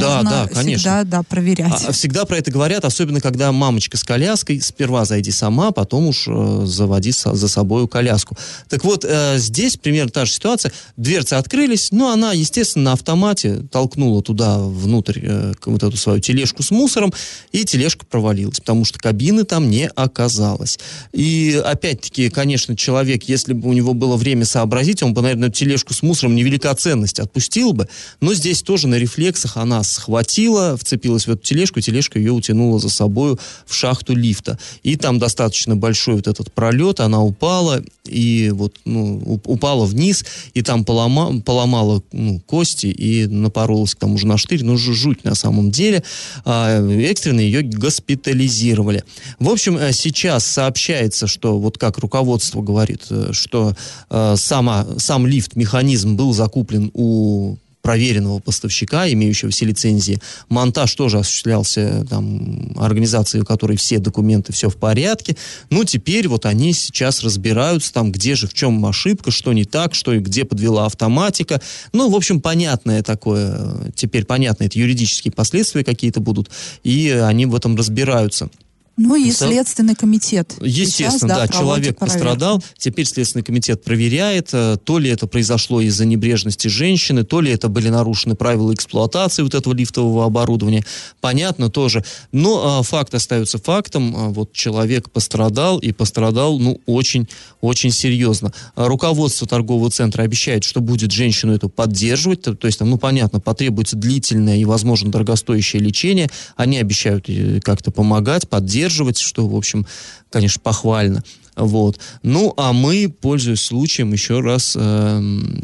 Да, 0.00 0.22
нужно 0.22 0.30
да, 0.30 0.48
конечно. 0.48 0.78
всегда 0.78 1.04
да, 1.04 1.22
проверять. 1.22 1.84
А, 1.86 1.92
всегда 1.92 2.24
про 2.24 2.38
это 2.38 2.50
говорят, 2.50 2.84
особенно 2.84 3.20
когда 3.20 3.52
мамочка 3.52 3.96
с 3.96 4.04
коляской, 4.04 4.60
сперва 4.60 5.04
зайди 5.04 5.30
сама, 5.30 5.70
потом 5.70 6.08
уж 6.08 6.26
э, 6.28 6.62
заводи 6.66 7.12
со- 7.12 7.34
за 7.34 7.48
собой 7.48 7.88
коляску. 7.88 8.36
Так 8.68 8.84
вот, 8.84 9.04
э, 9.04 9.38
здесь 9.38 9.76
примерно 9.76 10.10
та 10.10 10.24
же 10.24 10.32
ситуация. 10.32 10.72
Дверцы 10.96 11.34
открылись, 11.34 11.90
но 11.92 12.10
она, 12.10 12.32
естественно, 12.32 12.84
на 12.84 12.92
автомате 12.92 13.62
толкнула 13.70 14.22
туда 14.22 14.58
внутрь 14.58 15.20
э, 15.22 15.52
вот 15.66 15.82
эту 15.82 15.96
свою 15.96 16.20
тележку 16.20 16.62
с 16.62 16.70
мусором, 16.70 17.12
и 17.52 17.64
тележка 17.64 18.04
провалилась, 18.06 18.60
потому 18.60 18.84
что 18.84 18.98
кабины 18.98 19.44
там 19.44 19.70
не 19.70 19.88
оказалось. 19.88 20.78
И 21.12 21.60
опять-таки, 21.64 22.30
конечно, 22.30 22.76
человек, 22.76 23.24
если 23.24 23.52
бы 23.52 23.68
у 23.68 23.72
него 23.72 23.94
было 23.94 24.16
время 24.16 24.44
сообразить, 24.44 25.02
он 25.02 25.14
бы, 25.14 25.22
наверное, 25.22 25.50
тележку 25.50 25.94
с 25.94 26.02
мусором 26.02 26.34
невелика 26.34 26.74
ценность 26.74 27.20
отпустил 27.20 27.72
бы, 27.72 27.88
но 28.20 28.34
здесь 28.34 28.62
тоже 28.62 28.88
на 28.88 28.96
рефлексах 29.04 29.56
она 29.56 29.82
схватила, 29.82 30.76
вцепилась 30.76 31.26
в 31.26 31.30
эту 31.30 31.42
тележку, 31.42 31.80
тележка 31.80 32.18
ее 32.18 32.32
утянула 32.32 32.78
за 32.78 32.88
собою 32.88 33.38
в 33.66 33.74
шахту 33.74 34.14
лифта. 34.14 34.58
И 34.82 34.96
там 34.96 35.18
достаточно 35.18 35.76
большой 35.76 36.16
вот 36.16 36.26
этот 36.26 36.52
пролет, 36.52 37.00
она 37.00 37.22
упала, 37.22 37.82
и 38.06 38.50
вот, 38.54 38.76
ну, 38.84 39.18
уп- 39.18 39.44
упала 39.44 39.84
вниз, 39.84 40.24
и 40.54 40.62
там 40.62 40.84
полома, 40.84 41.40
поломала 41.40 42.02
ну, 42.12 42.40
кости 42.40 42.86
и 42.86 43.26
напоролась 43.26 43.94
к 43.94 43.98
тому 43.98 44.18
же 44.18 44.26
на 44.26 44.38
штырь, 44.38 44.64
ну, 44.64 44.74
жу- 44.74 44.92
жуть 44.92 45.24
на 45.24 45.34
самом 45.34 45.70
деле. 45.70 46.02
А, 46.44 46.80
экстренно 46.90 47.40
ее 47.40 47.62
госпитализировали. 47.62 49.04
В 49.38 49.48
общем, 49.48 49.76
э, 49.76 49.92
сейчас 49.92 50.46
сообщается, 50.46 51.26
что 51.26 51.58
вот 51.58 51.78
как 51.78 51.98
руководство 51.98 52.62
говорит, 52.62 53.02
э, 53.10 53.30
что 53.32 53.74
э, 54.10 54.34
сама, 54.36 54.86
сам 54.98 55.26
лифт, 55.26 55.56
механизм 55.56 56.16
был 56.16 56.32
закуплен 56.32 56.90
у 56.94 57.56
проверенного 57.84 58.38
поставщика, 58.38 59.06
имеющего 59.10 59.50
все 59.50 59.66
лицензии. 59.66 60.18
Монтаж 60.48 60.94
тоже 60.94 61.18
осуществлялся 61.18 62.06
там, 62.08 62.72
организацией, 62.78 63.42
у 63.42 63.44
которой 63.44 63.76
все 63.76 63.98
документы, 63.98 64.54
все 64.54 64.70
в 64.70 64.76
порядке. 64.76 65.36
Ну, 65.68 65.84
теперь 65.84 66.26
вот 66.26 66.46
они 66.46 66.72
сейчас 66.72 67.22
разбираются 67.22 67.92
там, 67.92 68.10
где 68.10 68.36
же, 68.36 68.48
в 68.48 68.54
чем 68.54 68.84
ошибка, 68.86 69.30
что 69.30 69.52
не 69.52 69.66
так, 69.66 69.94
что 69.94 70.14
и 70.14 70.20
где 70.20 70.46
подвела 70.46 70.86
автоматика. 70.86 71.60
Ну, 71.92 72.08
в 72.08 72.16
общем, 72.16 72.40
понятное 72.40 73.02
такое, 73.02 73.92
теперь 73.94 74.24
понятно, 74.24 74.64
это 74.64 74.78
юридические 74.78 75.32
последствия 75.32 75.84
какие-то 75.84 76.20
будут, 76.20 76.50
и 76.84 77.10
они 77.10 77.44
в 77.44 77.54
этом 77.54 77.76
разбираются. 77.76 78.48
Ну 78.96 79.16
и 79.16 79.32
Следственный 79.32 79.96
комитет. 79.96 80.54
Естественно, 80.60 81.10
Сейчас, 81.10 81.20
да, 81.20 81.46
проводит 81.46 81.54
человек 81.54 81.98
проверку. 81.98 82.04
пострадал. 82.04 82.64
Теперь 82.78 83.06
Следственный 83.06 83.42
комитет 83.42 83.82
проверяет, 83.82 84.50
э, 84.52 84.76
то 84.82 84.98
ли 84.98 85.10
это 85.10 85.26
произошло 85.26 85.80
из-за 85.80 86.04
небрежности 86.04 86.68
женщины, 86.68 87.24
то 87.24 87.40
ли 87.40 87.50
это 87.50 87.68
были 87.68 87.88
нарушены 87.88 88.36
правила 88.36 88.72
эксплуатации 88.72 89.42
вот 89.42 89.54
этого 89.54 89.74
лифтового 89.74 90.24
оборудования. 90.26 90.84
Понятно 91.20 91.70
тоже. 91.70 92.04
Но 92.30 92.78
а, 92.78 92.82
факт 92.82 93.14
остается 93.14 93.58
фактом. 93.58 94.14
А, 94.16 94.28
вот 94.28 94.52
человек 94.52 95.10
пострадал 95.10 95.78
и 95.78 95.90
пострадал, 95.90 96.58
ну, 96.60 96.80
очень, 96.86 97.28
очень 97.60 97.90
серьезно. 97.90 98.52
А, 98.76 98.86
Руководство 98.86 99.48
торгового 99.48 99.90
центра 99.90 100.22
обещает, 100.22 100.62
что 100.62 100.80
будет 100.80 101.10
женщину 101.10 101.52
эту 101.52 101.68
поддерживать. 101.68 102.42
То, 102.42 102.54
то 102.54 102.66
есть, 102.68 102.78
там, 102.78 102.90
ну, 102.90 102.98
понятно, 102.98 103.40
потребуется 103.40 103.96
длительное 103.96 104.58
и, 104.58 104.64
возможно, 104.64 105.10
дорогостоящее 105.10 105.82
лечение. 105.82 106.30
Они 106.56 106.78
обещают 106.78 107.28
э, 107.28 107.60
как-то 107.60 107.90
помогать, 107.90 108.48
поддерживать, 108.48 108.83
что, 109.24 109.46
в 109.46 109.54
общем, 109.54 109.86
конечно, 110.30 110.60
похвально. 110.60 111.22
Вот. 111.56 111.98
Ну, 112.22 112.52
а 112.56 112.72
мы, 112.72 113.08
пользуясь 113.08 113.60
случаем, 113.60 114.12
еще 114.12 114.40
раз 114.40 114.74
э, 114.78 115.22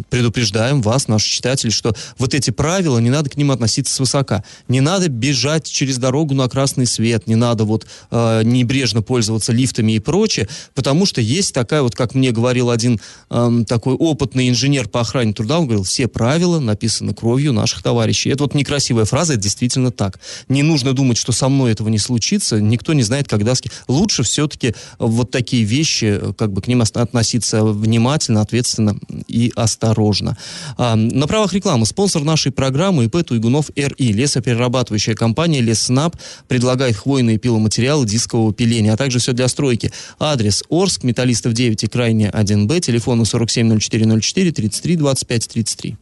предупреждаем 0.09 0.83
вас, 0.83 1.09
наши 1.09 1.29
читатели, 1.29 1.71
что 1.71 1.95
вот 2.19 2.35
эти 2.35 2.51
правила, 2.51 2.99
не 2.99 3.11
надо 3.11 3.31
к 3.31 3.37
ним 3.37 3.51
относиться 3.51 3.95
свысока. 3.95 4.45
Не 4.69 4.81
надо 4.81 5.09
бежать 5.09 5.69
через 5.69 5.99
дорогу 5.99 6.35
на 6.35 6.49
красный 6.49 6.87
свет, 6.87 7.27
не 7.27 7.35
надо 7.35 7.65
вот 7.65 7.87
э, 8.11 8.43
небрежно 8.45 9.03
пользоваться 9.03 9.53
лифтами 9.53 9.93
и 9.93 9.99
прочее, 9.99 10.49
потому 10.75 11.07
что 11.07 11.21
есть 11.21 11.55
такая 11.55 11.83
вот, 11.83 11.95
как 11.95 12.15
мне 12.15 12.31
говорил 12.31 12.71
один 12.71 13.01
э, 13.31 13.51
такой 13.67 13.95
опытный 13.95 14.49
инженер 14.49 14.89
по 14.89 15.01
охране 15.01 15.33
труда, 15.33 15.59
он 15.59 15.67
говорил, 15.67 15.85
все 15.85 16.09
правила 16.09 16.61
написаны 16.61 17.15
кровью 17.15 17.53
наших 17.53 17.83
товарищей. 17.83 18.31
Это 18.31 18.45
вот 18.45 18.55
некрасивая 18.55 19.05
фраза, 19.05 19.35
это 19.35 19.43
действительно 19.43 19.91
так. 19.91 20.21
Не 20.49 20.63
нужно 20.63 20.93
думать, 20.93 21.19
что 21.19 21.33
со 21.33 21.49
мной 21.49 21.73
этого 21.73 21.89
не 21.89 21.99
случится, 21.99 22.61
никто 22.61 22.93
не 22.93 23.03
знает, 23.03 23.29
когда... 23.29 23.51
Лучше 23.89 24.23
все-таки 24.23 24.75
вот 24.99 25.31
такие 25.31 25.65
вещи, 25.65 25.80
как 26.37 26.53
бы 26.53 26.63
к 26.63 26.69
ним 26.69 26.83
относиться 26.83 27.65
внимательно, 27.65 28.41
ответственно 28.41 28.97
и 29.29 29.53
осторожно. 29.57 30.37
А, 30.77 30.97
на 30.97 31.27
правах 31.27 31.53
рекламы 31.53 31.87
спонсор 31.87 32.23
нашей 32.23 32.53
программы 32.53 33.05
ИП 33.05 33.25
Туйгунов 33.25 33.71
РИ, 33.77 34.13
лесоперерабатывающая 34.13 35.15
компания 35.15 35.61
Леснаб 35.61 36.17
предлагает 36.49 36.97
хвойные 36.97 37.39
пиломатериалы 37.39 38.07
дискового 38.07 38.53
пиления, 38.53 38.93
а 38.93 38.97
также 38.97 39.19
все 39.19 39.33
для 39.33 39.49
стройки. 39.49 39.93
Адрес 40.19 40.63
Орск, 40.69 41.03
Металлистов 41.05 41.53
9 41.53 41.85
и 41.85 41.87
крайне 41.87 42.29
1Б, 42.29 42.81
телефон 42.81 43.23
470404 43.23 44.53
33 44.53 44.97
25 44.97 45.49
33. 45.49 45.97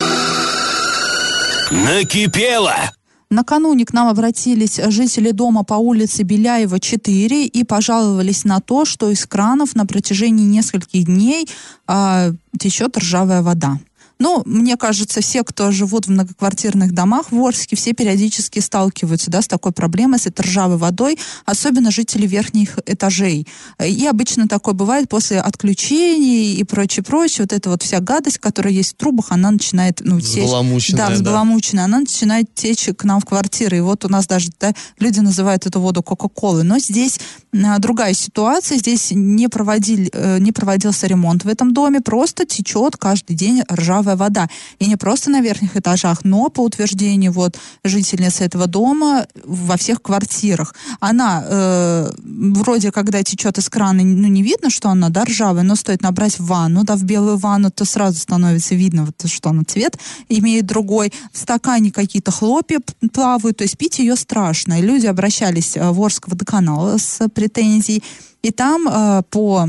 Накипело! 1.71 2.98
Накануне 3.31 3.85
к 3.85 3.93
нам 3.93 4.09
обратились 4.09 4.81
жители 4.89 5.33
дома 5.33 5.63
по 5.63 5.75
улице 5.75 6.23
Беляева, 6.23 6.81
4 6.81 7.45
и 7.45 7.65
пожаловались 7.65 8.45
на 8.45 8.61
то, 8.61 8.87
что 8.87 9.11
из 9.11 9.27
кранов 9.27 9.75
на 9.75 9.85
протяжении 9.85 10.47
нескольких 10.47 11.05
дней 11.05 11.47
э, 11.87 12.33
течет 12.59 12.97
ржавая 12.97 13.43
вода. 13.43 13.79
Ну, 14.19 14.43
мне 14.45 14.77
кажется, 14.77 15.21
все, 15.21 15.45
кто 15.45 15.71
живут 15.71 16.07
в 16.07 16.11
многоквартирных 16.11 16.93
домах 16.93 17.31
в 17.31 17.41
Орске, 17.41 17.77
все 17.77 17.93
периодически 17.93 18.59
сталкиваются 18.59 19.31
да, 19.31 19.43
с 19.43 19.49
такой 19.49 19.73
проблемой, 19.73 20.19
с 20.19 20.27
этой 20.27 20.43
ржавой 20.43 20.77
водой, 20.77 21.19
особенно 21.47 21.91
жители 21.91 22.27
верхних 22.27 22.79
этажей. 22.87 23.47
И 23.85 24.07
обычно 24.07 24.49
такое 24.49 24.75
бывает 24.75 25.09
после 25.09 25.41
отключений 25.41 26.55
и 26.55 26.65
прочее, 26.65 27.05
прочее. 27.05 27.45
Вот 27.45 27.53
эта 27.53 27.71
вот 27.71 27.83
вся 27.83 28.01
гадость, 28.01 28.39
которая 28.39 28.73
есть 28.73 28.95
в 28.95 28.97
трубах, 28.97 29.27
она 29.31 29.51
начинает... 29.51 30.01
Ну, 30.01 30.21
течь, 30.21 30.97
да, 30.97 31.11
взбаламученная. 31.11 31.83
Да. 31.83 31.85
Она 31.85 32.01
начинает 32.01 32.53
течь 32.55 32.89
к 32.97 33.05
нам 33.05 33.21
в 33.21 33.25
квартиры. 33.25 33.79
И 33.79 33.81
вот 33.81 34.05
у 34.05 34.09
нас 34.09 34.27
даже 34.27 34.51
да, 34.59 34.75
люди 34.99 35.21
называют 35.21 35.67
эту 35.67 35.81
воду 35.81 36.03
Кока-Колой. 36.03 36.65
Но 36.65 36.79
здесь 36.79 37.21
другая 37.53 38.15
ситуация. 38.15 38.79
Здесь 38.79 39.11
не, 39.13 39.49
проводили, 39.49 40.11
э, 40.13 40.39
не 40.39 40.53
проводился 40.53 41.07
ремонт 41.07 41.45
в 41.45 41.49
этом 41.49 41.73
доме. 41.73 42.01
Просто 42.01 42.45
течет 42.45 42.97
каждый 42.97 43.35
день 43.35 43.63
ржавая 43.71 44.17
вода. 44.17 44.49
И 44.79 44.87
не 44.87 44.97
просто 44.97 45.31
на 45.31 45.41
верхних 45.41 45.77
этажах, 45.77 46.25
но 46.25 46.49
по 46.49 46.61
утверждению 46.61 47.33
вот 47.33 47.59
жительницы 47.85 48.45
этого 48.45 48.67
дома 48.67 49.27
во 49.45 49.77
всех 49.77 50.03
квартирах. 50.03 50.75
Она 51.01 51.45
э, 51.47 52.11
вроде, 52.23 52.93
когда 52.93 53.23
течет 53.23 53.59
из 53.59 53.69
крана, 53.69 54.03
ну 54.03 54.29
не 54.29 54.43
видно, 54.43 54.71
что 54.71 54.91
она, 54.91 55.09
да, 55.09 55.25
ржавая, 55.25 55.65
но 55.65 55.75
стоит 55.75 56.03
набрать 56.03 56.39
ванну, 56.39 56.85
да, 56.85 56.97
в 56.97 57.05
белую 57.05 57.37
ванну, 57.37 57.71
то 57.71 57.85
сразу 57.85 58.19
становится 58.19 58.75
видно, 58.75 59.07
вот, 59.07 59.31
что 59.31 59.51
она 59.51 59.63
цвет 59.65 59.99
имеет 60.29 60.67
другой. 60.67 61.13
В 61.33 61.39
стакане 61.39 61.91
какие-то 61.91 62.31
хлопья 62.31 62.81
плавают, 63.13 63.59
то 63.59 63.65
есть 63.65 63.79
пить 63.79 63.99
ее 63.99 64.17
страшно. 64.17 64.81
И 64.81 64.83
люди 64.83 65.07
обращались 65.07 65.77
э, 65.77 65.91
в 65.91 66.03
Орск 66.03 66.29
водоканал 66.29 66.99
с 66.99 67.29
претензией. 67.39 68.03
И 68.43 68.51
там 68.51 68.89
э, 68.89 69.23
по 69.31 69.69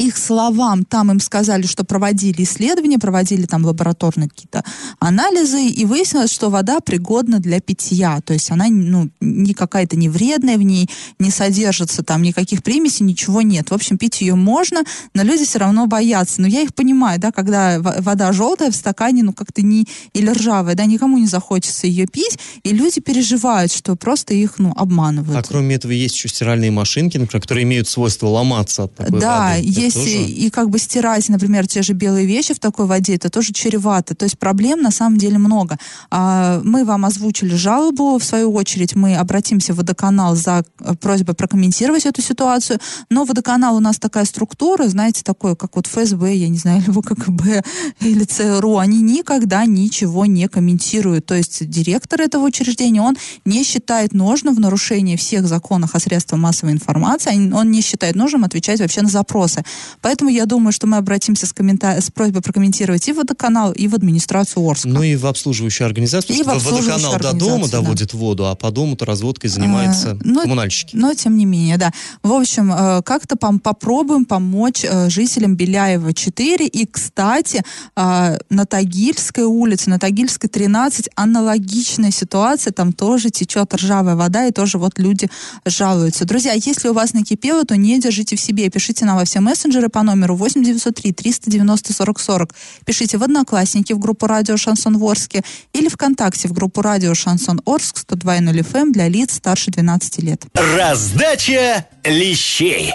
их 0.00 0.16
словам, 0.16 0.84
там 0.84 1.10
им 1.10 1.20
сказали, 1.20 1.66
что 1.66 1.84
проводили 1.84 2.42
исследования, 2.42 2.98
проводили 2.98 3.44
там 3.44 3.64
лабораторные 3.66 4.30
какие-то 4.30 4.64
анализы, 4.98 5.66
и 5.66 5.84
выяснилось, 5.84 6.32
что 6.32 6.48
вода 6.48 6.80
пригодна 6.80 7.38
для 7.38 7.60
питья. 7.60 8.20
То 8.22 8.32
есть 8.32 8.50
она 8.50 8.66
ну, 8.68 9.10
не 9.20 9.52
какая-то 9.52 9.96
не 9.96 10.08
вредная 10.08 10.56
в 10.56 10.62
ней, 10.62 10.88
не 11.18 11.30
содержится 11.30 12.02
там 12.02 12.22
никаких 12.22 12.62
примесей, 12.62 13.04
ничего 13.04 13.42
нет. 13.42 13.70
В 13.70 13.74
общем, 13.74 13.98
пить 13.98 14.22
ее 14.22 14.36
можно, 14.36 14.84
но 15.14 15.22
люди 15.22 15.44
все 15.44 15.58
равно 15.58 15.86
боятся. 15.86 16.40
Но 16.40 16.46
я 16.46 16.62
их 16.62 16.74
понимаю, 16.74 17.20
да, 17.20 17.30
когда 17.30 17.78
вода 17.80 18.32
желтая 18.32 18.70
в 18.70 18.76
стакане, 18.76 19.22
ну 19.22 19.34
как-то 19.34 19.60
не, 19.60 19.86
или 20.14 20.30
ржавая, 20.30 20.74
да, 20.74 20.86
никому 20.86 21.18
не 21.18 21.26
захочется 21.26 21.86
ее 21.86 22.06
пить, 22.06 22.38
и 22.62 22.70
люди 22.70 23.00
переживают, 23.00 23.70
что 23.70 23.96
просто 23.96 24.32
их, 24.32 24.58
ну, 24.58 24.72
обманывают. 24.76 25.36
А 25.36 25.46
кроме 25.46 25.74
этого 25.74 25.92
есть 25.92 26.14
еще 26.14 26.28
стиральные 26.28 26.70
машинки, 26.70 27.18
например, 27.18 27.42
которые 27.42 27.64
имеют 27.64 27.86
свойство 27.86 28.28
ломаться 28.28 28.84
от 28.84 28.94
такой 28.94 29.20
да, 29.20 29.56
воды. 29.56 29.62
есть 29.64 29.89
тоже... 29.94 30.24
и 30.24 30.50
как 30.50 30.70
бы 30.70 30.78
стирать, 30.78 31.28
например, 31.28 31.66
те 31.66 31.82
же 31.82 31.92
белые 31.92 32.26
вещи 32.26 32.54
в 32.54 32.58
такой 32.60 32.86
воде, 32.86 33.16
это 33.16 33.30
тоже 33.30 33.52
чревато. 33.52 34.14
То 34.14 34.24
есть 34.24 34.38
проблем 34.38 34.82
на 34.82 34.90
самом 34.90 35.18
деле 35.18 35.38
много. 35.38 35.78
А, 36.10 36.60
мы 36.64 36.84
вам 36.84 37.04
озвучили 37.04 37.54
жалобу, 37.54 38.18
в 38.18 38.24
свою 38.24 38.52
очередь 38.52 38.94
мы 38.94 39.16
обратимся 39.16 39.74
в 39.74 39.80
водоканал 39.80 40.36
за 40.36 40.62
э, 40.80 40.94
просьбой 40.94 41.34
прокомментировать 41.34 42.06
эту 42.06 42.22
ситуацию, 42.22 42.78
но 43.08 43.24
водоканал 43.24 43.76
у 43.76 43.80
нас 43.80 43.98
такая 43.98 44.24
структура, 44.24 44.88
знаете, 44.88 45.22
такое, 45.24 45.54
как 45.54 45.74
вот 45.76 45.86
ФСБ, 45.86 46.34
я 46.34 46.48
не 46.48 46.58
знаю, 46.58 46.82
или 46.82 46.90
ВККБ, 46.90 47.64
или 48.00 48.24
ЦРУ, 48.24 48.76
они 48.76 49.00
никогда 49.02 49.64
ничего 49.64 50.26
не 50.26 50.48
комментируют. 50.48 51.26
То 51.26 51.34
есть 51.34 51.68
директор 51.68 52.20
этого 52.20 52.44
учреждения, 52.44 53.02
он 53.02 53.16
не 53.44 53.64
считает 53.64 54.12
нужным 54.12 54.54
в 54.54 54.60
нарушении 54.60 55.16
всех 55.16 55.46
законов 55.46 55.94
о 55.94 56.00
средствах 56.00 56.40
массовой 56.40 56.72
информации, 56.72 57.52
он 57.52 57.70
не 57.70 57.80
считает 57.80 58.16
нужным 58.16 58.44
отвечать 58.44 58.80
вообще 58.80 59.02
на 59.02 59.08
запросы. 59.08 59.64
Поэтому 60.00 60.30
я 60.30 60.46
думаю, 60.46 60.72
что 60.72 60.86
мы 60.86 60.96
обратимся 60.96 61.46
с, 61.46 61.52
коммента... 61.52 62.00
с 62.00 62.10
просьбой 62.10 62.42
прокомментировать 62.42 63.06
и 63.08 63.12
водоканал, 63.12 63.72
и 63.72 63.88
в 63.88 63.94
администрацию 63.94 64.68
Орска. 64.68 64.88
Ну 64.88 65.02
и 65.02 65.16
в 65.16 65.26
обслуживающую 65.26 65.86
организацию, 65.86 66.36
и 66.36 66.38
потому 66.40 66.60
что 66.60 66.74
водоканал 66.74 67.18
до 67.18 67.32
дома 67.32 67.66
да. 67.66 67.80
доводит 67.80 68.14
воду, 68.14 68.46
а 68.46 68.54
по 68.54 68.70
дому-то 68.70 69.04
разводкой 69.04 69.50
занимаются 69.50 70.12
а, 70.12 70.18
но, 70.22 70.42
коммунальщики. 70.42 70.96
Но 70.96 71.14
тем 71.14 71.36
не 71.36 71.44
менее, 71.44 71.76
да. 71.76 71.92
В 72.22 72.32
общем, 72.32 72.72
э, 72.72 73.02
как-то 73.02 73.36
попробуем 73.36 74.24
помочь 74.24 74.84
э, 74.84 75.10
жителям 75.10 75.56
Беляева 75.56 76.12
4. 76.12 76.66
И, 76.66 76.86
кстати, 76.86 77.62
э, 77.96 78.38
на 78.48 78.66
Тагильской 78.66 79.44
улице, 79.44 79.90
на 79.90 79.98
Тагильской 79.98 80.48
13 80.48 81.08
аналогичная 81.14 82.10
ситуация, 82.10 82.72
там 82.72 82.92
тоже 82.92 83.30
течет 83.30 83.74
ржавая 83.74 84.16
вода, 84.16 84.46
и 84.46 84.52
тоже 84.52 84.78
вот 84.78 84.98
люди 84.98 85.28
жалуются. 85.64 86.24
Друзья, 86.24 86.52
если 86.52 86.88
у 86.88 86.92
вас 86.92 87.14
накипело, 87.14 87.64
то 87.64 87.76
не 87.76 88.00
держите 88.00 88.36
в 88.36 88.40
себе, 88.40 88.68
пишите 88.70 89.04
нам 89.04 89.16
во 89.16 89.24
все 89.24 89.40
мессенджеры, 89.40 89.59
мессенджеры 89.60 89.88
по 89.90 90.02
номеру 90.02 90.36
8903 90.36 91.12
390 91.12 91.92
40 91.92 92.20
40. 92.20 92.54
Пишите 92.86 93.18
в 93.18 93.22
Одноклассники 93.22 93.92
в 93.92 93.98
группу 93.98 94.26
Радио 94.26 94.56
Шансон 94.56 94.96
Ворске 94.98 95.42
или 95.74 95.88
ВКонтакте 95.88 96.48
в 96.48 96.52
группу 96.52 96.80
Радио 96.82 97.14
Шансон 97.14 97.60
Орск 97.66 97.98
102.0 98.08 98.60
FM 98.60 98.92
для 98.92 99.08
лиц 99.08 99.34
старше 99.34 99.70
12 99.70 100.22
лет. 100.22 100.44
Раздача 100.54 101.86
лещей. 102.04 102.94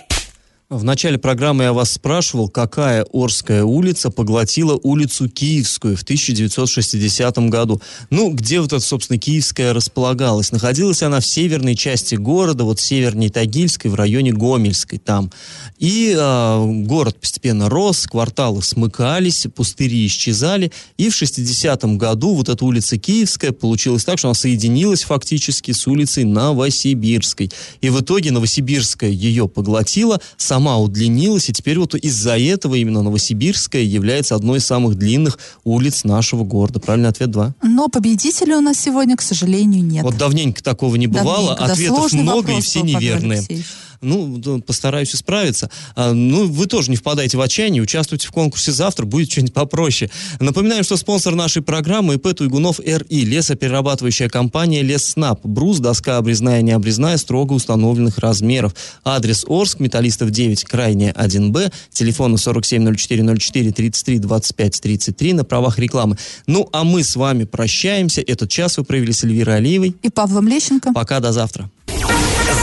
В 0.76 0.84
начале 0.84 1.18
программы 1.18 1.64
я 1.64 1.72
вас 1.72 1.94
спрашивал, 1.94 2.50
какая 2.50 3.06
Орская 3.14 3.64
улица 3.64 4.10
поглотила 4.10 4.78
улицу 4.84 5.30
Киевскую 5.30 5.96
в 5.96 6.04
1960 6.04 7.38
году. 7.50 7.82
Ну, 8.10 8.32
где 8.32 8.60
вот 8.60 8.74
эта, 8.74 8.84
собственно, 8.84 9.18
Киевская 9.18 9.74
располагалась? 9.74 10.52
Находилась 10.52 11.02
она 11.02 11.22
в 11.22 11.26
северной 11.26 11.76
части 11.76 12.16
города, 12.16 12.66
вот 12.66 12.82
северней 12.82 13.30
Тагильской, 13.30 13.90
в 13.90 13.96
районе 13.96 14.34
Гомельской 14.34 15.00
там. 15.00 15.32
И 15.80 16.14
э, 16.14 16.66
город 16.84 17.22
постепенно 17.22 17.70
рос, 17.70 18.06
кварталы 18.06 18.62
смыкались, 18.62 19.48
пустыри 19.56 20.06
исчезали. 20.06 20.74
И 20.98 21.10
в 21.10 21.16
60 21.16 21.86
году 21.96 22.34
вот 22.34 22.50
эта 22.50 22.66
улица 22.66 22.98
Киевская 22.98 23.54
получилась 23.54 24.04
так, 24.04 24.18
что 24.18 24.28
она 24.28 24.36
соединилась 24.36 25.04
фактически 25.04 25.72
с 25.72 25.88
улицей 25.88 26.26
Новосибирской. 26.26 27.50
И 27.80 27.90
в 27.90 28.02
итоге 28.02 28.32
Новосибирская 28.32 29.10
ее 29.10 29.48
поглотила, 29.48 30.20
сама 30.36 30.65
сама 30.66 30.80
удлинилась, 30.80 31.48
и 31.50 31.54
теперь 31.54 31.78
вот 31.78 31.94
из-за 31.94 32.40
этого 32.40 32.74
именно 32.74 33.04
Новосибирская 33.04 33.84
является 33.84 34.34
одной 34.34 34.58
из 34.58 34.66
самых 34.66 34.96
длинных 34.96 35.38
улиц 35.64 36.04
нашего 36.04 36.44
города. 36.44 36.80
Правильный 36.80 37.10
ответ 37.10 37.30
2. 37.30 37.54
Но 37.62 37.88
победителя 37.88 38.58
у 38.58 38.62
нас 38.62 38.80
сегодня, 38.80 39.16
к 39.16 39.22
сожалению, 39.22 39.84
нет. 39.84 40.04
Вот 40.04 40.18
давненько 40.18 40.64
такого 40.64 40.96
не 40.96 41.06
бывало, 41.06 41.56
давненько, 41.56 41.74
Ответов 41.74 42.12
да, 42.12 42.18
много 42.18 42.58
и 42.58 42.62
все 42.62 42.82
неверные. 42.82 43.40
Алексеевич 43.40 43.66
ну, 44.02 44.62
постараюсь 44.62 45.14
исправиться. 45.14 45.70
А, 45.96 46.14
ну, 46.14 46.48
вы 46.48 46.66
тоже 46.66 46.92
не 46.92 46.98
впадайте 46.98 47.38
в 47.38 47.42
отчаяние, 47.42 47.82
участвуйте 47.82 48.28
в 48.28 48.32
конкурсе 48.32 48.72
завтра, 48.72 49.06
будет 49.06 49.32
что-нибудь 49.32 49.54
попроще. 49.54 50.10
Напоминаем, 50.40 50.84
что 50.84 50.98
спонсор 50.98 51.36
нашей 51.36 51.62
программы 51.62 52.16
ИП 52.16 52.34
Туйгунов 52.36 52.80
РИ, 52.80 53.26
лесоперерабатывающая 53.26 54.30
компания 54.30 54.82
Лесснаб, 54.82 55.46
брус, 55.46 55.80
доска 55.80 56.18
обрезная, 56.18 56.62
не 56.62 56.72
обрезная, 56.72 57.18
строго 57.18 57.54
установленных 57.54 58.18
размеров. 58.18 58.74
Адрес 59.04 59.46
Орск, 59.48 59.80
Металлистов 59.80 60.32
9, 60.32 60.64
крайне 60.64 61.12
1Б, 61.12 61.72
телефон 61.92 62.36
470404 62.36 63.72
33 63.72 64.20
25 64.20 64.82
33 64.82 65.34
на 65.34 65.44
правах 65.44 65.80
рекламы. 65.80 66.18
Ну, 66.48 66.70
а 66.72 66.84
мы 66.84 67.04
с 67.04 67.16
вами 67.16 67.44
прощаемся. 67.46 68.22
Этот 68.22 68.50
час 68.50 68.78
вы 68.78 68.84
провели 68.84 69.14
с 69.14 69.24
Эльвирой 69.24 69.58
Алиевой 69.58 69.96
и 70.02 70.10
Павлом 70.10 70.48
Лещенко. 70.48 70.94
Пока, 70.94 71.20
до 71.20 71.32
завтра. 71.32 71.70